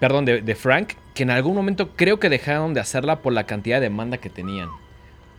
[0.00, 3.44] perdón, de, de Frank, que en algún momento creo que dejaron de hacerla por la
[3.44, 4.70] cantidad de demanda que tenían.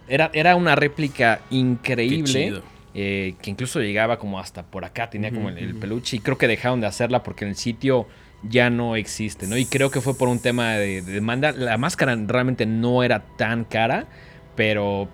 [0.07, 2.61] Era, era una réplica increíble.
[2.99, 6.47] Eh, que incluso llegaba como hasta por acá, tenía como el, peluche y creo que
[6.47, 8.07] dejaron de hacerla porque en el sitio
[8.41, 9.55] ya no existe, ¿no?
[9.55, 11.51] Y creo que fue por un tema de, de demanda.
[11.51, 14.07] La máscara realmente no era tan cara,
[14.55, 15.09] pero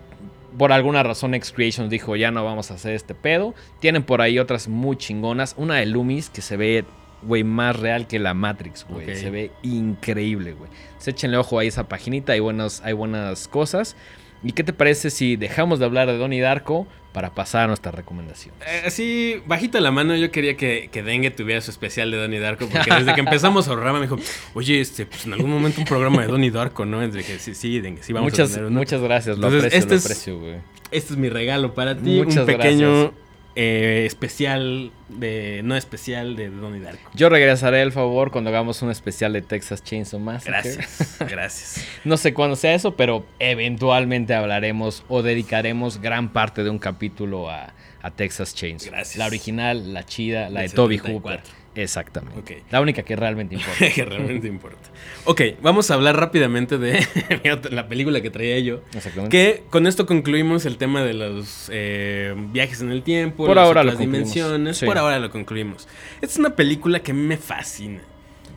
[0.58, 3.54] por alguna razón X Creations dijo ya no vamos a hacer este pedo.
[3.80, 5.56] Tienen por ahí otras muy chingonas.
[5.58, 6.86] Una de Loomis que se ve,
[7.24, 9.16] güey, más real que la Matrix, güey.
[9.16, 10.70] Se ve increíble, güey.
[11.00, 13.96] Se échenle ojo a esa paginita, hay buenas, hay buenas cosas.
[14.44, 17.92] ¿Y qué te parece si dejamos de hablar de Donnie Darko para pasar a nuestra
[17.92, 18.54] recomendación?
[18.68, 22.40] Eh, Así, bajita la mano, yo quería que, que Dengue tuviera su especial de Donnie
[22.40, 24.18] Darko, porque desde que empezamos a ahorrar me dijo,
[24.54, 27.00] oye, este, pues en algún momento un programa de Donnie Darko, ¿no?
[27.00, 28.80] Desde que sí, sí, Dengue, sí vamos a tener uno.
[28.80, 30.74] muchas gracias, lo Entonces, aprecio, este lo aprecio, güey.
[30.92, 33.23] Este es mi regalo para ti, Muchas un pequeño gracias.
[33.56, 37.12] Eh, especial de, no especial de Donnie Darko.
[37.14, 40.74] Yo regresaré el favor cuando hagamos un especial de Texas Chainsaw Massacre.
[40.74, 41.88] Gracias, gracias.
[42.04, 47.50] No sé cuándo sea eso, pero eventualmente hablaremos o dedicaremos gran parte de un capítulo
[47.50, 48.92] a, a Texas Chainsaw.
[48.92, 49.18] Gracias.
[49.18, 51.42] La original, la chida, la Del de Toby 74.
[51.42, 51.63] Hooper.
[51.76, 52.64] Exactamente.
[52.70, 53.90] La única que realmente importa.
[53.96, 54.90] que realmente importa.
[55.26, 57.06] Ok, vamos a hablar rápidamente de
[57.72, 58.82] la película que traía yo.
[58.94, 59.36] Exactamente.
[59.36, 63.66] Que con esto concluimos el tema de los eh, viajes en el tiempo, Por las
[63.66, 64.78] ahora lo dimensiones.
[64.78, 64.86] Sí.
[64.86, 65.88] Por ahora lo concluimos.
[66.16, 68.02] Esta es una película que a mí me fascina.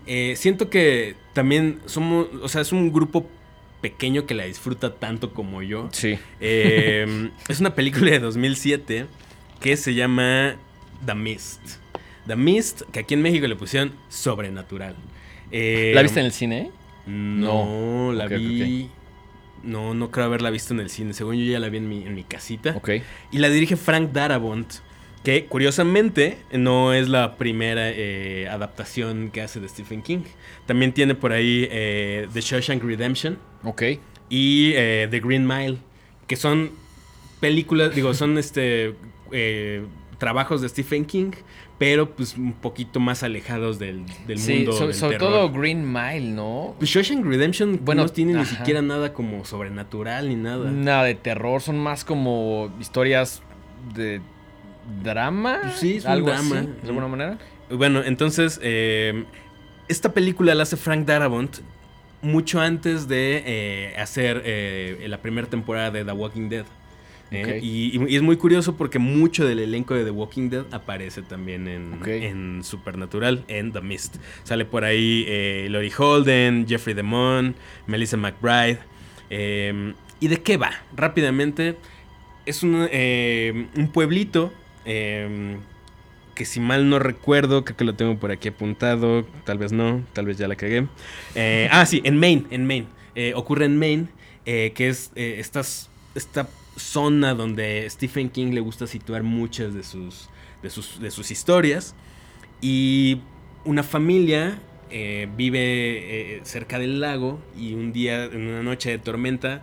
[0.07, 3.29] Eh, siento que también somos, o sea, es un grupo
[3.81, 5.89] pequeño que la disfruta tanto como yo.
[5.93, 6.19] Sí.
[6.41, 9.07] Eh, es una película de 2007
[9.61, 10.57] que se llama
[11.05, 11.61] The Mist.
[12.27, 14.97] The Mist, que aquí en México le pusieron Sobrenatural.
[15.51, 16.71] Eh, ¿La viste en el cine?
[17.07, 18.91] No, la Ok, vi.
[19.63, 21.13] No, no creo haberla visto en el cine.
[21.13, 22.75] Según yo ya la vi en mi, en mi casita.
[22.77, 22.91] Ok.
[23.33, 24.67] Y la dirige Frank Darabont.
[25.25, 30.21] Que curiosamente no es la primera eh, adaptación que hace de Stephen King.
[30.67, 33.83] También tiene por ahí eh, The Shawshank Redemption Ok.
[34.29, 35.79] y eh, The Green Mile.
[36.29, 36.71] Que son
[37.41, 38.95] películas, digo, son este
[39.33, 39.85] eh,
[40.19, 41.33] trabajos de Stephen King,
[41.79, 45.31] pero pues un poquito más alejados del, del Sí, mundo so- del sobre terror.
[45.33, 46.75] todo Green Mile, ¿no?
[46.79, 50.71] Pues Shawshank Redemption Bueno, no tiene ni siquiera nada como sobrenatural ni nada.
[50.71, 53.43] Nada de terror, son más como historias
[53.95, 54.21] de
[55.03, 55.59] drama.
[55.63, 56.59] Pues sí, es un algo drama.
[56.61, 57.39] así, de alguna manera.
[57.71, 59.25] Bueno, entonces, eh,
[59.89, 61.59] esta película la hace Frank Darabont
[62.23, 66.65] mucho antes de eh, hacer eh, la primera temporada de The Walking Dead.
[67.31, 67.59] ¿Eh?
[67.63, 71.67] Y, y es muy curioso porque mucho del elenco de The Walking Dead aparece también
[71.69, 74.17] en, Supernatural, en The Mist.
[74.45, 77.55] Sale por ahí eh, Lori Holden, Jeffrey DeMond,
[77.87, 78.79] Melissa McBride.
[79.31, 80.71] eh, ¿Y de qué va?
[80.97, 81.77] Rápidamente,
[82.47, 84.51] es un, eh, un pueblito
[84.87, 85.57] eh,
[86.35, 90.03] que si mal no recuerdo, creo que lo tengo por aquí apuntado, tal vez no,
[90.15, 90.87] tal vez ya la cagué.
[91.35, 92.87] Eh, ah, sí, en Maine, en Maine.
[93.35, 94.07] Ocurre en Maine,
[94.45, 100.29] que es estas- esta zona donde Stephen King le gusta situar muchas de sus,
[100.63, 101.95] de sus, de sus historias.
[102.61, 103.21] Y
[103.65, 104.59] una familia
[104.91, 109.63] eh, vive eh, cerca del lago y un día, en una noche de tormenta,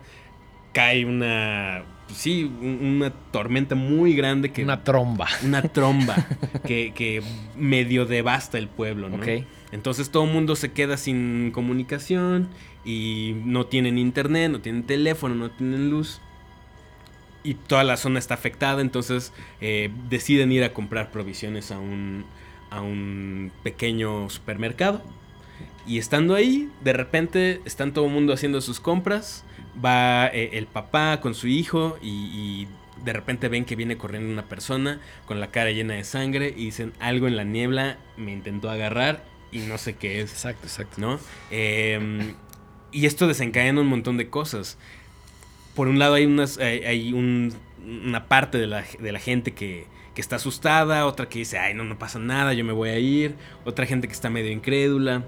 [0.74, 5.28] cae una, pues sí, un- una tormenta muy grande que Una tromba.
[5.43, 6.16] una tromba
[6.66, 7.22] que, que
[7.57, 9.18] medio devasta el pueblo, ¿no?
[9.18, 9.28] Ok.
[9.72, 12.49] Entonces todo el mundo se queda sin comunicación
[12.86, 16.22] y no tienen internet, no tienen teléfono, no tienen luz.
[17.44, 22.26] Y toda la zona está afectada, entonces eh, deciden ir a comprar provisiones a un,
[22.70, 25.02] a un pequeño supermercado.
[25.86, 29.44] Y estando ahí, de repente están todo el mundo haciendo sus compras.
[29.84, 32.68] Va eh, el papá con su hijo y, y
[33.04, 36.66] de repente ven que viene corriendo una persona con la cara llena de sangre y
[36.66, 40.32] dicen algo en la niebla me intentó agarrar y no sé qué es.
[40.32, 41.02] Exacto, exacto.
[41.02, 41.20] ¿no?
[41.52, 42.34] Eh,
[42.91, 44.78] y esto desencadena un montón de cosas.
[45.76, 47.53] Por un lado hay, unas, hay, hay un-
[48.05, 51.74] una parte de la, de la gente que, que está asustada, otra que dice, ay,
[51.74, 55.26] no, no pasa nada, yo me voy a ir, otra gente que está medio incrédula.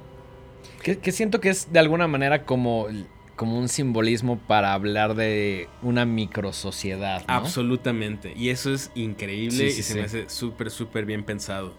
[0.84, 2.88] Que, que siento que es de alguna manera como,
[3.36, 7.24] como un simbolismo para hablar de una microsociedad.
[7.28, 7.34] ¿no?
[7.34, 8.34] Absolutamente.
[8.38, 10.00] Y eso es increíble Sí, sí, y se sí.
[10.00, 11.74] me hace súper, súper bien pensado.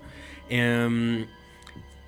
[0.48, 1.26] Em,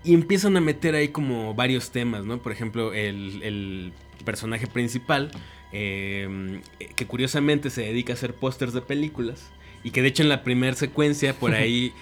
[0.05, 2.39] y empiezan a meter ahí como varios temas, ¿no?
[2.39, 3.93] Por ejemplo, el, el
[4.25, 5.31] personaje principal,
[5.73, 6.61] em,
[6.97, 9.51] que curiosamente se dedica a hacer pósters de películas.
[9.85, 11.93] Y que de hecho en la primera secuencia por ahí...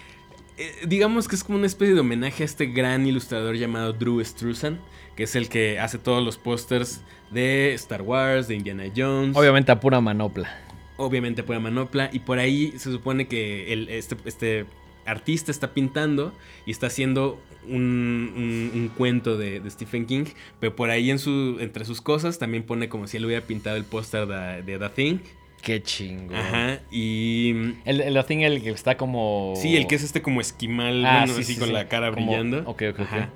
[0.59, 4.25] eh, digamos que es como una especie de homenaje a este gran ilustrador llamado Drew
[4.25, 4.81] Struzan,
[5.15, 7.01] que es el que hace todos los pósters
[7.31, 9.37] de Star Wars, de Indiana Jones.
[9.37, 10.59] Obviamente a pura manopla.
[10.97, 12.09] Obviamente por manopla.
[12.13, 14.65] Y por ahí se supone que el- este, este
[15.07, 16.33] artista está pintando
[16.67, 20.25] y está haciendo un, un- un cuento de, de Stephen King.
[20.61, 23.77] Pero por ahí en su, entre sus cosas también pone como si él hubiera pintado
[23.77, 25.19] el póster de, de The Thing.
[25.63, 26.35] Qué chingo.
[26.37, 26.81] Ajá.
[26.93, 27.51] Y.
[27.87, 29.55] El, el, thing, el que está como.
[29.57, 31.75] Sí, el que es este como esquimal, Ah, bueno, sí, así sí, con sí.
[31.75, 32.59] la cara Como- brillando.
[32.71, 33.29] ok, ok, ok.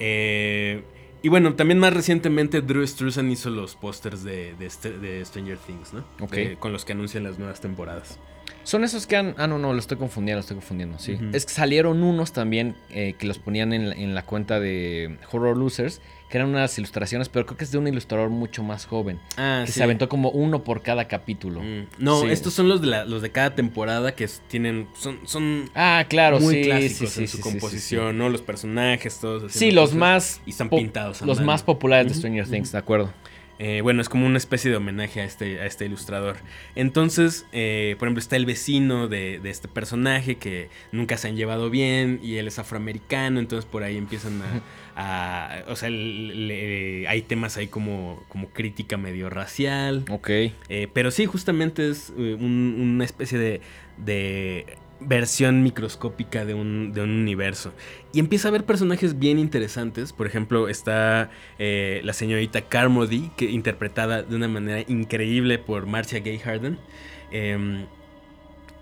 [0.00, 0.82] Eh,
[1.22, 5.92] y bueno, también más recientemente Drew Struzan hizo los pósters de, de, de Stranger Things,
[5.92, 6.04] ¿no?
[6.20, 6.58] Ok.
[6.58, 8.18] Con los que anuncian las nuevas temporadas.
[8.64, 9.34] Son esos que han.
[9.38, 10.98] Ah, no, no, lo estoy confundiendo, lo estoy confundiendo.
[10.98, 11.18] Sí.
[11.32, 15.18] Es que salieron unos también eh, que los ponían en la, en la cuenta de
[15.30, 18.84] Horror Losers, que eran unas ilustraciones, pero creo que es de un ilustrador mucho más
[18.86, 19.20] joven.
[19.36, 21.60] Ah, que se aventó como uno por cada capítulo.
[21.62, 22.28] Mm, No, Sí.
[22.30, 24.88] estos son los de, la- los de cada temporada que tienen.
[24.98, 28.28] Son, son Ah, claro, muy sí, clásicos sí, sí, en su composición, ¿no?
[28.28, 29.52] Los personajes, todos.
[29.52, 29.98] Sí, los cosas.
[29.98, 30.40] más.
[30.44, 33.12] Y están pintados Los más populares de Stranger Things, de acuerdo.
[33.58, 36.36] Eh, bueno, es como una especie de homenaje a este, a este ilustrador.
[36.74, 41.36] Entonces, eh, por ejemplo, está el vecino de, de este personaje que nunca se han
[41.36, 44.62] llevado bien y él es afroamericano, entonces por ahí empiezan a...
[44.96, 50.04] a- o sea, le- hay temas ahí como, como crítica medio racial.
[50.10, 50.28] Ok.
[50.30, 53.60] Eh, pero sí, justamente es eh, un- una especie de,
[53.98, 57.72] de versión microscópica de un, de un universo.
[58.12, 60.12] Y empieza a haber personajes bien interesantes.
[60.12, 66.20] Por ejemplo, está eh, la señorita Carmody, que interpretada de una manera increíble por Marcia
[66.20, 66.78] Gay Harden.
[67.30, 67.86] Em,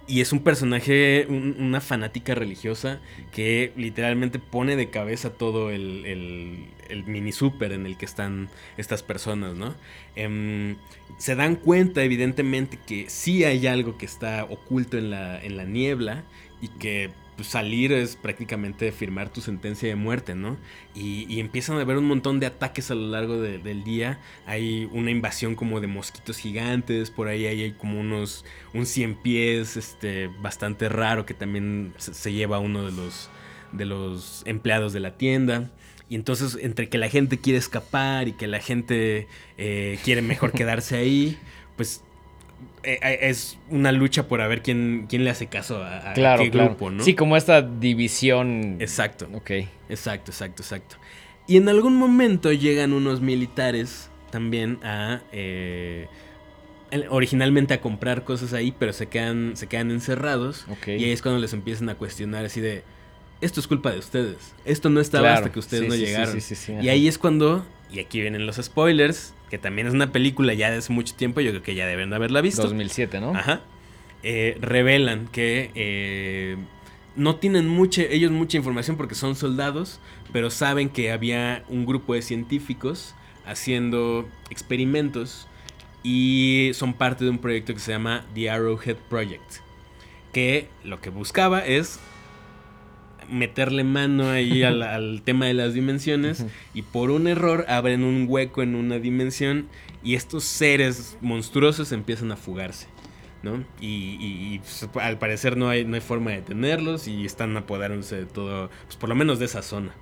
[0.06, 3.00] y es un personaje, un- una fanática religiosa
[3.32, 8.50] que literalmente pone de cabeza todo el, el- el mini super en el que están
[8.76, 9.74] estas personas, ¿no?
[10.16, 10.76] Em,
[11.18, 15.64] se dan cuenta, evidentemente, que sí hay algo que está oculto en la, en la
[15.64, 16.24] niebla
[16.60, 20.56] y que pues, salir es prácticamente firmar tu sentencia de muerte, ¿no?
[20.94, 24.20] Y, y empiezan a haber un montón de ataques a lo largo de- del día.
[24.46, 29.76] Hay una invasión como de mosquitos gigantes, por ahí hay, como unos, un cien pies
[29.76, 33.30] este, bastante raro que también se, se lleva uno de los,
[33.72, 35.70] de los empleados de la tienda.
[36.08, 39.26] Y entonces, entre que la gente quiere escapar y que la gente
[39.56, 41.38] eh, quiere mejor quedarse ahí,
[41.76, 42.02] pues
[42.82, 46.50] es una lucha por a ver quién, quién le hace caso a, a Claro, qué
[46.50, 46.70] claro.
[46.70, 47.02] grupo, ¿no?
[47.04, 48.76] Sí, como esta división.
[48.80, 49.28] Exacto.
[49.32, 49.50] Ok.
[49.88, 50.96] Exacto, exacto, exacto.
[51.46, 55.22] Y en algún momento llegan unos militares también a...
[55.32, 56.06] eh,
[57.10, 60.64] originalmente a comprar cosas ahí, pero se quedan, se quedan encerrados.
[60.86, 62.84] Y ahí es cuando les empiezan a cuestionar así de...
[63.40, 64.54] Esto es culpa de ustedes.
[64.64, 65.36] Esto no estaba Claro.
[65.38, 66.40] hasta que ustedes Sí, no sí, llegaron.
[66.40, 67.66] sí, y ahí es cuando...
[67.90, 69.34] Y aquí vienen los spoilers.
[69.50, 71.40] Que también es una película ya de hace mucho tiempo.
[71.40, 72.62] Yo creo que ya deben de haberla visto.
[72.62, 73.34] 2007, ¿no?
[73.34, 73.60] Ajá.
[74.22, 76.56] Eh, revelan que eh,
[77.14, 80.00] no tienen mucha, ellos mucha información porque son soldados,
[80.32, 83.14] pero saben que había un grupo de científicos
[83.46, 85.46] haciendo experimentos
[86.02, 89.56] y son parte de un proyecto que se llama The Arrowhead Project,
[90.32, 92.00] que lo que buscaba es
[93.34, 98.26] meterle mano ahí al, al tema de las dimensiones y por un error abren un
[98.28, 99.68] hueco en una dimensión
[100.02, 102.86] y estos seres monstruosos empiezan a fugarse.
[103.42, 103.62] ¿no?
[103.78, 107.54] Y, y- y, pues, al parecer no hay, no hay forma de detenerlos y están
[107.58, 109.92] apoderándose de todo, pues por lo menos de esa zona.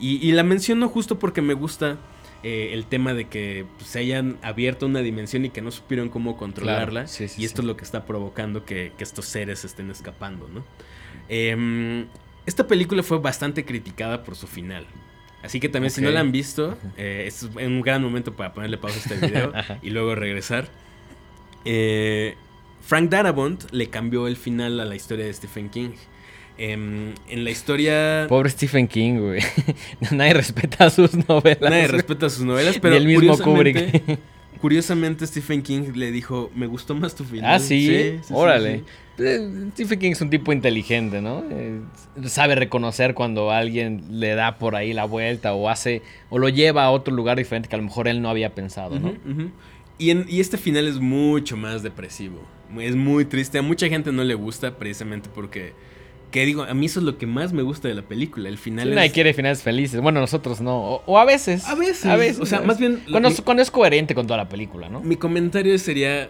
[0.00, 1.98] Y, y la menciono justo porque me gusta
[2.42, 6.08] eh, el tema de que pues, se hayan abierto una dimensión y que no supieron
[6.08, 7.06] cómo controlarla.
[7.06, 7.66] sí, sí, y esto sí.
[7.66, 10.64] es lo que está provocando que, que estos seres estén escapando, ¿no?
[11.28, 12.06] Em,
[12.46, 14.86] esta película fue bastante criticada por su final.
[15.42, 18.76] Así que también si no la han visto, eh, es un gran momento para ponerle
[18.76, 20.68] pausa a este video y luego regresar.
[21.64, 22.34] Eh,
[22.82, 25.90] Frank Darabont le cambió el final a la historia de Stephen King.
[26.58, 28.26] Em, en la historia...
[28.28, 29.40] Pobre Stephen King, güey.
[30.10, 31.60] Nadie respeta sus novelas.
[31.62, 34.20] Nadie respeta sus novelas, Ni pero el mismo curiosamente, Kubrick.
[34.60, 37.54] curiosamente Stephen King le dijo, me gustó más tu final.
[37.54, 38.78] Ah, sí, sí, sí, órale.
[38.78, 38.84] sí.
[39.20, 41.44] Eh, Stephen King es un tipo inteligente, ¿no?
[41.50, 41.80] Eh,
[42.24, 46.84] sabe reconocer cuando alguien le da por ahí la vuelta o hace o lo lleva
[46.84, 49.12] a otro lugar diferente que a lo mejor él no había pensado, ¿no?
[49.98, 52.40] Y, en- y este final es mucho más depresivo.
[52.78, 53.58] Es muy triste.
[53.58, 55.72] A mucha gente no le gusta precisamente porque...
[56.30, 58.48] Que digo, a mí eso es lo que más me gusta de la película.
[58.48, 58.94] El final Sí, es...
[58.94, 60.00] nadie quiere finales felices.
[60.00, 60.78] Bueno, nosotros no.
[60.78, 61.66] O, o a veces.
[61.66, 62.06] A veces.
[62.06, 62.40] A veces.
[62.40, 63.02] O sea, más bien...
[63.10, 65.00] Cuando, mi- es- cuando es coherente con toda la película, ¿no?
[65.00, 66.28] Mi comentario sería,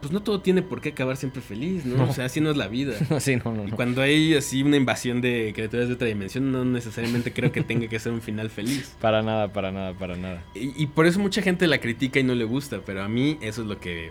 [0.00, 1.96] pues no todo tiene por qué acabar siempre feliz, ¿no?
[1.96, 2.10] No.
[2.10, 2.94] O sea, así no es la vida.
[3.20, 3.64] sí, no, no.
[3.64, 3.76] Y no.
[3.76, 7.86] cuando hay así una invasión de criaturas de otra dimensión, no necesariamente creo que tenga
[7.88, 8.94] que ser un final feliz.
[9.00, 10.42] Para nada, para nada, para nada.
[10.54, 13.38] Y, y por eso mucha gente la critica y no le gusta, pero a mí
[13.40, 14.10] eso es lo que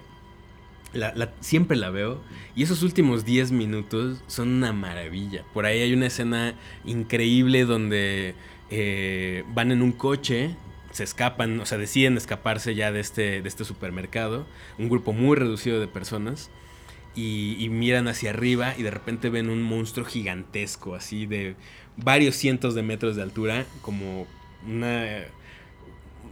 [0.94, 2.22] la- la- siempre la veo.
[2.56, 5.44] Y esos últimos 10 minutos son una maravilla.
[5.54, 8.36] Por ahí hay una escena increíble donde
[8.72, 10.56] eh, van en un coche,
[10.92, 14.46] se escapan, o sea, deciden escaparse ya de este, de este supermercado.
[14.78, 16.50] Un grupo muy reducido de personas.
[17.16, 21.56] Y, miran hacia arriba y de repente ven un monstruo gigantesco, así de
[21.98, 24.26] varios cientos de metros de altura, como
[24.66, 25.26] una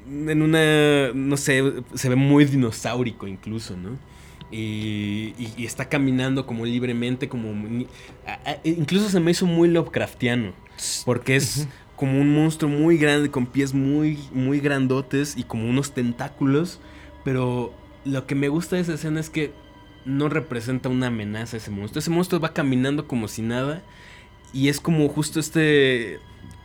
[0.09, 1.61] en una, no sé,
[1.93, 3.97] se ve muy dinosaurico incluso, ¿no?
[4.49, 7.49] Y, y- está caminando como libremente, como...
[8.63, 10.53] incluso se me hizo muy Lovecraftiano,
[11.05, 11.67] porque es
[11.97, 16.79] como un monstruo muy grande, con pies muy, muy grandotes y como unos tentáculos,
[17.25, 17.73] pero
[18.05, 19.51] lo que me gusta de esa escena es que
[20.05, 21.99] no representa una amenaza ese monstruo.
[21.99, 23.81] Ese monstruo va caminando como si nada
[24.53, 26.19] y es como justo este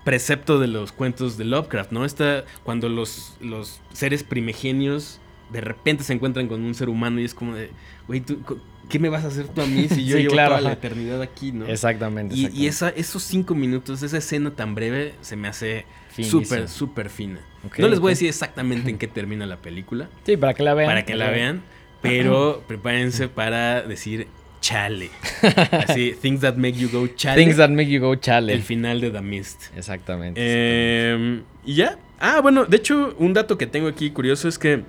[0.05, 2.05] precepto de los cuentos de Lovecraft, ¿no?
[2.05, 5.19] Está cuando los, los seres primigenios
[5.53, 7.71] de repente se encuentran con un ser humano y es como de,
[8.07, 8.59] güey, ¿tú, co-
[8.93, 10.73] ¿qué me vas a hacer tú a mí si yo Sí, llevo claro, toda la
[10.75, 11.67] eternidad aquí, ¿no?
[11.67, 12.35] Exactamente.
[12.35, 12.69] Y, y exactamente.
[12.69, 17.41] esa, esos cinco minutos, esa escena tan breve, se me hace súper, súper fina.
[17.79, 20.75] No les voy a decir exactamente en qué termina la película, Sí, para que la
[20.75, 20.89] vean.
[20.91, 21.63] para que la vean,
[22.03, 24.27] pero prepárense para decir
[24.61, 25.09] chale.
[25.89, 27.43] Así, things that make you go chale.
[27.43, 28.53] Things that make you go chale.
[28.53, 29.75] El final de The Mist.
[29.75, 30.39] Exactamente.
[30.39, 31.99] Eh, y ya.
[32.21, 34.85] Ah, bueno, de hecho, un dato que tengo aquí curioso es que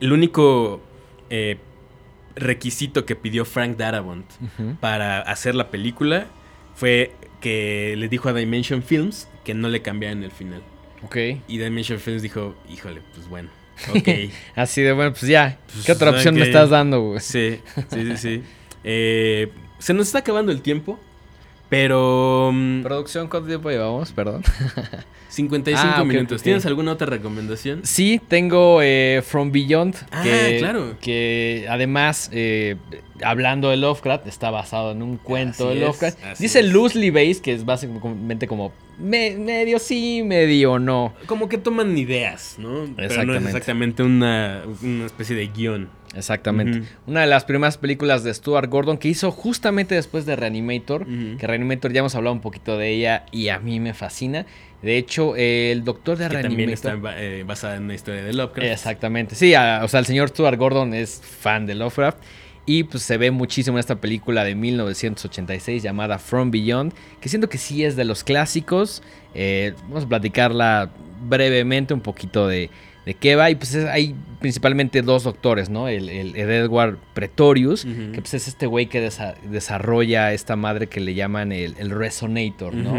[0.00, 0.80] el único
[1.28, 1.58] eh,
[2.36, 4.26] requisito que pidió Frank Darabont
[4.80, 6.26] para hacer la película
[6.74, 10.62] fue que le dijo a Dimension Films que no le cambiaran el final.
[11.02, 11.16] Ok.
[11.48, 13.50] Y Dimension Films dijo, híjole, pues bueno,
[13.90, 14.32] ok.
[14.54, 15.58] Así de bueno, pues ya.
[15.72, 17.20] Pues, ¿Qué otra opción me estás dando, güey?
[17.20, 17.60] sí,
[17.90, 18.42] sí, sí, sí.
[18.82, 20.98] Eh, se nos está acabando el tiempo,
[21.70, 22.50] pero...
[22.52, 24.12] mm, Producción, ¿cuánto tiempo llevamos?
[24.12, 24.42] Perdón.
[25.30, 26.42] 55 Ah, ok, minutos.
[26.42, 27.80] ¿Tienes alguna otra recomendación?
[27.84, 29.94] Sí, tengo eh, From Beyond.
[30.10, 30.96] Ah, que, claro.
[31.00, 32.74] Que además, eh,
[33.22, 36.18] hablando de Lovecraft, está basado en un cuento Así de Lovecraft.
[36.40, 36.66] Dice es.
[36.72, 41.14] loosely based, que es básicamente como me- medio sí, medio no.
[41.26, 42.68] Como que toman ideas, ¿no?
[42.68, 43.48] Pero no es Exactamente.
[43.50, 45.88] exactamente una, una especie de guion.
[46.16, 46.82] Exactamente.
[47.06, 51.06] Una de las primeras películas de Stuart Gordon que hizo justamente después de Reanimator.
[51.38, 54.44] Que Reanimator ya hemos hablado un poquito de ella y a mí me fascina.
[54.82, 56.80] De hecho, eh, el doctor de Que Reanimator.
[56.80, 58.70] también está eh, basada en una historia de Lovecraft.
[58.72, 59.34] Exactamente.
[59.34, 62.18] Sí, a- o sea, el señor Stuart Gordon es fan de Lovecraft.
[62.66, 66.92] Y pues se ve muchísimo en esta película de 1986 llamada From Beyond.
[67.20, 69.02] Que siento que sí es de los clásicos.
[69.34, 70.90] Eh, vamos a platicarla
[71.22, 72.70] brevemente un poquito de,
[73.10, 73.50] de qué va.
[73.50, 75.88] Y pues es- hay principalmente dos doctores, ¿no?
[75.88, 80.86] El, el- el Edward Pretorius, que pues es este güey que desa- desarrolla esta madre
[80.86, 82.94] que le llaman el, el Resonator, ¿no?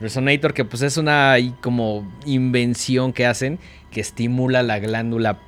[0.00, 3.58] Resonator, que pues es una como invención que hacen
[3.92, 5.38] que estimula la glándula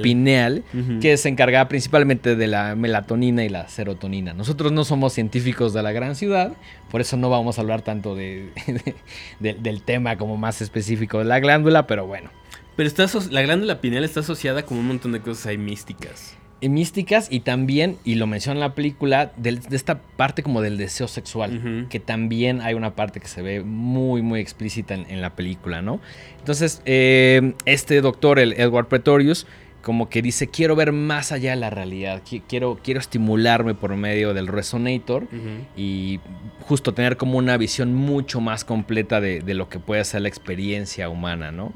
[0.00, 0.64] eh, Pineal.
[1.00, 4.32] que se encarga principalmente de la melatonina y la serotonina.
[4.32, 6.54] Nosotros no somos científicos de la gran ciudad,
[6.90, 8.48] por eso no vamos a hablar tanto de,
[9.40, 12.30] de- del tema como más específico de la glándula, pero bueno.
[12.76, 16.36] Pero está la glándula pineal está asociada con un montón de cosas ahí místicas.
[16.60, 20.78] Y místicas y también, y lo menciona en la película, de esta parte como del
[20.78, 25.20] deseo sexual, que también hay una parte que se ve muy, muy explícita en, en
[25.20, 26.00] la película, ¿no?
[26.38, 29.44] Entonces, eh, este doctor, el Edward Pretorius,
[29.82, 33.96] como que dice, quiero ver más allá de la realidad, qui- quiero, quiero estimularme por
[33.96, 35.26] medio del resonator
[35.76, 36.20] y
[36.60, 40.28] justo tener como una visión mucho más completa de, de lo que puede ser la
[40.28, 41.72] experiencia humana, ¿no?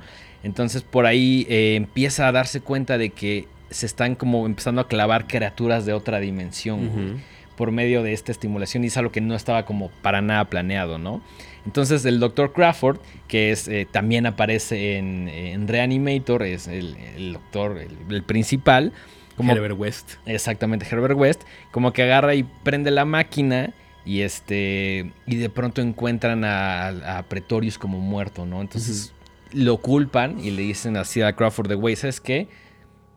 [0.46, 4.86] Entonces por ahí eh, empieza a darse cuenta de que se están como empezando a
[4.86, 7.20] clavar criaturas de otra dimensión
[7.56, 10.98] por medio de esta estimulación y es algo que no estaba como para nada planeado,
[10.98, 11.20] ¿no?
[11.64, 12.52] Entonces el Dr.
[12.52, 18.22] Crawford, que es, eh, también aparece en, en Reanimator, es el, el doctor, el, el
[18.22, 18.92] principal.
[19.36, 20.12] Como, Herbert West.
[20.26, 21.42] Exactamente, Herbert West,
[21.72, 23.74] como que agarra y prende la máquina
[24.04, 28.60] y este y de pronto encuentran a, a Pretorius como muerto, ¿no?
[28.60, 29.12] Entonces
[29.56, 32.48] lo culpan y le dicen así a Crawford de güey, ¿sabes qué?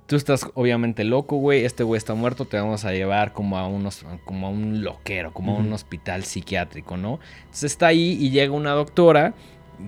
[0.08, 3.68] Tú estás obviamente loco, güey, este güey está muerto, te vamos a llevar como a
[3.68, 7.20] unos como a un loquero, como a un hospital psiquiátrico, ¿no?
[7.42, 9.36] Entonces está ahí y llega una doctora,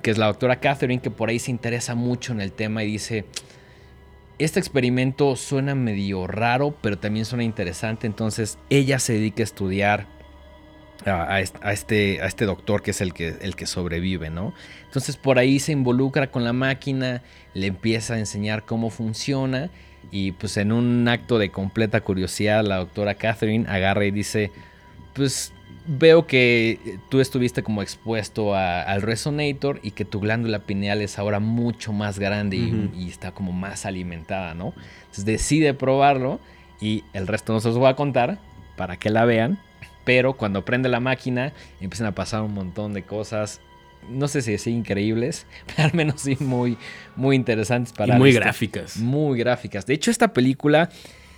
[0.03, 2.87] que es la doctora Catherine, que por ahí se interesa mucho en el tema y
[2.87, 3.25] dice,
[4.37, 8.07] este experimento suena medio raro, pero también suena interesante.
[8.07, 10.07] Entonces ella se dedica a estudiar
[11.05, 14.53] a, a este, a este doctor que es el que, el que sobrevive, ¿no?
[14.85, 17.21] Entonces por ahí se involucra con la máquina,
[17.53, 19.69] le empieza a enseñar cómo funciona
[20.11, 24.51] y pues en un acto de completa curiosidad la doctora Catherine agarra y dice,
[25.13, 25.53] pues
[25.87, 31.17] veo que tú estuviste como expuesto a- al resonator y que tu glándula pineal es
[31.17, 34.73] ahora mucho más grande y, está como más alimentada, ¿no?
[35.01, 36.39] Entonces decide probarlo
[36.79, 38.37] y el resto no se los voy a contar
[38.75, 39.59] para que la vean.
[40.03, 43.61] Pero cuando prende la máquina empiezan a pasar un montón de cosas.
[44.09, 46.77] No sé si decir increíbles, pero al menos sí muy,
[47.15, 48.97] muy interesantes para y muy gráficas.
[48.97, 49.85] Muy gráficas.
[49.85, 50.89] De hecho, esta película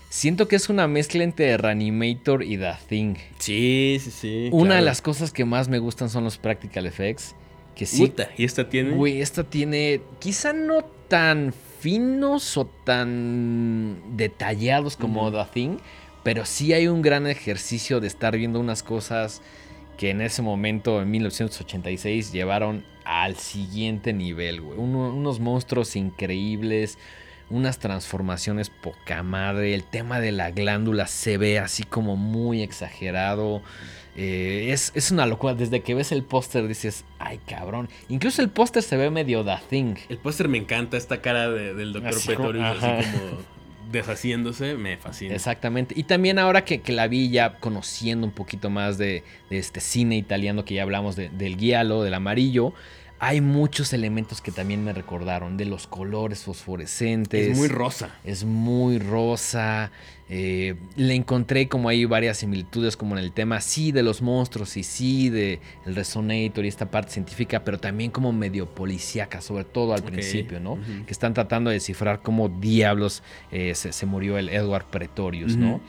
[0.09, 3.15] siento que es una mezcla entre Reanimator y The Thing.
[3.39, 4.49] Sí, sí, sí.
[4.51, 7.35] Una de las cosas que más me gustan son los practical effects.
[7.75, 8.91] Que sí, Puta, ¿Y esta tiene?
[8.91, 15.31] güey, esta tiene quizá no tan finos o tan detallados como.
[15.31, 15.77] The Thing,
[16.23, 19.41] pero sí hay un gran ejercicio de estar viendo unas cosas
[19.97, 24.79] que en ese momento, en 1986, llevaron al siguiente nivel, güey.
[24.79, 26.97] Uno- unos monstruos increíbles,
[27.49, 29.75] unas transformaciones poca madre.
[29.75, 33.61] El tema de la glándula se ve así como muy exagerado.
[34.15, 35.53] Eh, es, es una locura.
[35.53, 37.89] Desde que ves el póster dices, ay cabrón.
[38.09, 39.95] Incluso el póster se ve medio The Thing.
[40.09, 42.97] El póster me encanta, esta cara de- del doctor ajá.
[42.97, 43.37] así como
[43.91, 45.35] deshaciéndose, me fascina.
[45.35, 45.93] Exactamente.
[45.97, 49.79] Y también ahora que, que la vi ya conociendo un poquito más de, de este
[49.79, 52.73] cine italiano que ya hablamos de- del guialo, del amarillo,
[53.19, 57.49] hay muchos elementos que también me recordaron, de los colores fosforescentes.
[57.51, 58.09] Es muy rosa.
[58.25, 59.91] Es muy rosa.
[60.29, 64.77] Eh, le encontré como ahí varias similitudes como en el tema, sí, de los monstruos
[64.77, 69.63] y sí, de el resonator y esta parte científica, pero también como medio policíaca, sobre
[69.65, 70.77] todo al principio, ¿no?
[71.05, 73.21] Que están tratando de descifrar cómo diablos
[73.51, 75.81] eh, se, se murió el Edward Pretorius, ¿no?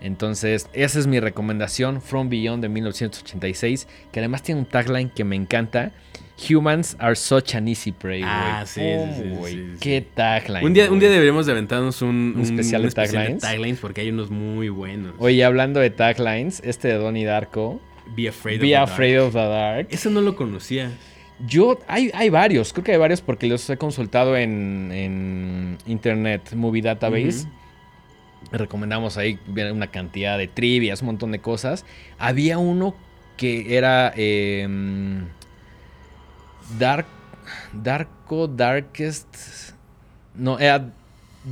[0.00, 5.24] Entonces, esa es mi recomendación, From Beyond de 1986, que además tiene un tagline que
[5.24, 5.92] me encanta.
[6.48, 8.30] Humans are such an easy prey, güey.
[8.32, 9.78] Ah, sí, Oh, sí, güey, sí, sí.
[9.80, 10.64] Qué tagline.
[10.64, 13.42] Un día, un día deberíamos de aventarnos un, Un especial de taglines.
[13.78, 15.14] Taglines porque hay unos muy buenos.
[15.18, 17.80] Oye, hablando de taglines, este de Donnie Darko,
[18.16, 19.26] Be afraid Be of the Afraid dark.
[19.26, 19.86] of the Dark.
[19.90, 20.90] Eso no lo conocía.
[21.46, 26.52] Yo, hay, hay varios, creo que hay varios porque los he consultado en, en Internet
[26.54, 27.42] Movie Database.
[27.46, 27.48] Ujú.
[28.52, 31.84] Recomendamos ahí una cantidad de trivias, un montón de cosas.
[32.18, 32.94] Había uno
[33.36, 34.12] que era...
[34.16, 34.66] eh,
[36.78, 37.06] Dark.
[37.72, 39.72] Darko Darkest.
[40.34, 40.90] No, era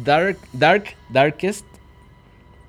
[0.05, 0.39] Dark.
[0.53, 0.85] Dark.
[1.11, 1.65] Darkest.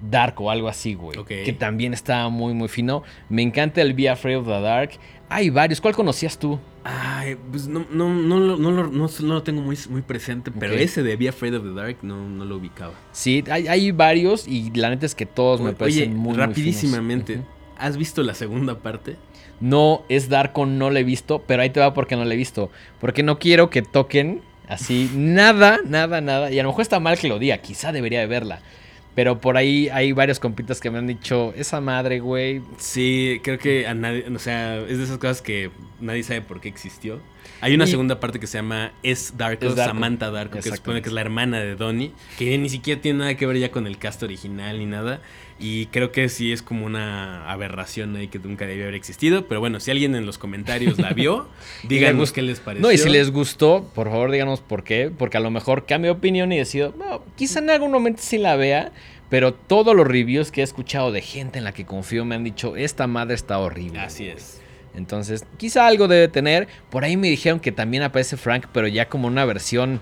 [0.02, 1.18] Dark o algo así, güey.
[1.26, 3.04] Que también estaba muy, muy fino.
[3.30, 4.92] Me encanta el Be Afraid of the Dark.
[5.30, 5.82] Hay varios.
[5.82, 6.60] ¿Cuál conocías tú?
[6.84, 10.52] Ay, pues no, no, no, lo- no, lo- no, no lo tengo muy, muy presente,
[10.58, 12.94] pero ese de Be Afraid of the Dark no, no lo ubicaba.
[13.12, 16.38] Sí, hay, hay varios y la neta es que todos me Oye, parecen muy, muy
[16.38, 17.48] rapidísimamente, finos.
[17.78, 19.18] ¿has visto la segunda parte?
[19.60, 22.36] No, es Darko, no lo he visto, pero ahí te va porque no lo he
[22.38, 22.70] visto.
[23.02, 26.52] Porque no quiero que toquen así nada, nada, nada.
[26.52, 28.62] Y a lo mejor está mal que lo diga, quizá debería de verla.
[29.18, 32.62] Pero por ahí hay varios compitas que me han dicho, esa madre, güey.
[32.78, 36.62] Sí, creo que a nadie, o sea, es de esas cosas que nadie sabe por
[36.62, 37.20] qué existió.
[37.62, 39.76] Hay una Y- segunda parte que se llama Es Darko.
[39.76, 43.20] Samantha Darko, que se supone que es la hermana de Donnie, que ni siquiera tiene
[43.20, 45.22] nada que ver ya con el cast original ni nada.
[45.60, 49.48] Y creo que sí es como una aberración ahí que nunca debió haber existido.
[49.48, 51.48] Pero bueno, si alguien en los comentarios la vio,
[51.88, 52.86] díganos qué les pareció.
[52.88, 55.12] No, y si les gustó, por favor díganos por qué.
[55.18, 58.38] Porque a lo mejor cambio de opinión y decido, no, quizá en algún momento sí
[58.38, 58.92] la vea.
[59.30, 62.44] Pero todos los reviews que he escuchado de gente en la que confío me han
[62.46, 64.00] dicho, esta madre está horrible.
[64.00, 64.62] Así es.
[64.98, 66.68] Entonces, quizá algo debe tener.
[66.90, 70.02] Por ahí me dijeron que también aparece Frank, pero ya como una versión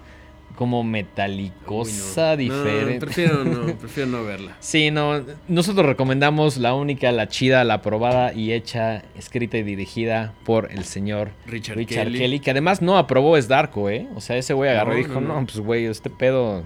[0.55, 2.55] como metalicosa, Uy, no.
[2.55, 2.93] diferente.
[2.93, 4.55] No, prefiero no, prefiero no verla.
[4.61, 10.33] Sí, no, nosotros recomendamos la única, la chida, la aprobada y hecha, escrita y dirigida
[10.45, 12.19] por el señor Richard, Richard Kelly.
[12.19, 14.07] Kelly, que además no aprobó es Darko, ¿eh?
[14.15, 16.63] O sea, ese güey agarró No, y dijo, no, pues güey, este pedo,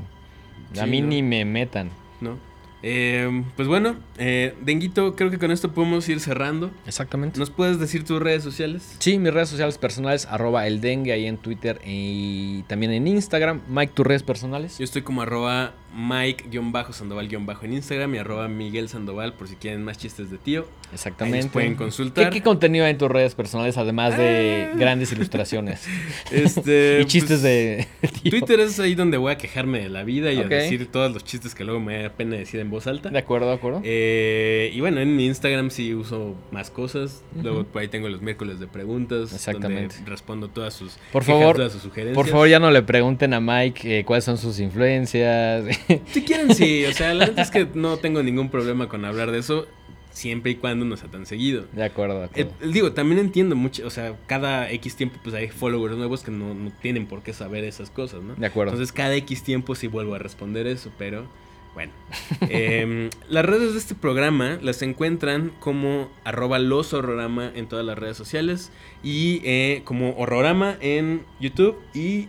[0.74, 1.90] a Sí, mí ni me metan.
[2.22, 2.38] ¿no?
[2.82, 6.72] Eh, pues bueno, eh, Denguito, creo que con esto podemos ir cerrando.
[6.86, 7.40] Exactamente.
[7.40, 8.96] ¿Nos puedes decir tus redes sociales?
[9.00, 13.62] Sí, mis redes sociales personales, arroba el dengue ahí en Twitter y también en Instagram.
[13.68, 14.78] Mike, tus redes personales.
[14.78, 19.98] Yo estoy como arroba Mike-Sandoval- en Instagram y arroba Miguel Sandoval por si quieren más
[19.98, 20.68] chistes de tío.
[20.94, 21.40] Exactamente.
[21.46, 22.30] Ahí pueden consultar.
[22.30, 24.76] ¿Qué, qué contenido hay en tus redes personales además de Ah.
[24.78, 25.86] grandes ilustraciones
[26.32, 27.88] Este, y chistes pues, de
[28.22, 28.32] tío?
[28.32, 31.24] Twitter es ahí donde voy a quejarme de la vida y a decir todos los
[31.24, 33.10] chistes que luego me da pena decir en voz alta.
[33.10, 33.82] De acuerdo, de acuerdo.
[33.84, 37.24] Eh, y bueno, en mi Instagram sí uso más cosas.
[37.42, 39.34] Luego por ahí tengo los miércoles de preguntas.
[39.34, 39.96] Exactamente.
[39.96, 42.16] Donde respondo todas sus Por quejas, favor, todas sus sugerencias.
[42.16, 45.66] Por favor, ya no le pregunten a Mike eh, cuáles son sus influencias.
[46.12, 46.86] Si quieren, sí.
[46.86, 49.68] O sea, la verdad es que no tengo ningún problema con hablar de eso.
[50.12, 51.66] Siempre y cuando no sea tan seguido.
[51.72, 52.72] de acuerdo, de Eh, acuerdo.
[52.74, 56.54] digo, también entiendo mucho, o sea, cada X tiempo pues hay followers nuevos que no,
[56.56, 58.34] no tienen por qué saber esas cosas, ¿no?
[58.36, 58.72] De acuerdo.
[58.74, 61.28] Entonces cada X tiempo sí vuelvo a responder eso, pero
[61.76, 61.94] bueno.
[62.50, 67.98] Em, las redes de este programa las encuentran como arroba los horrorama en todas las
[67.98, 68.72] redes sociales
[69.04, 72.28] y eh, como horrorama en YouTube y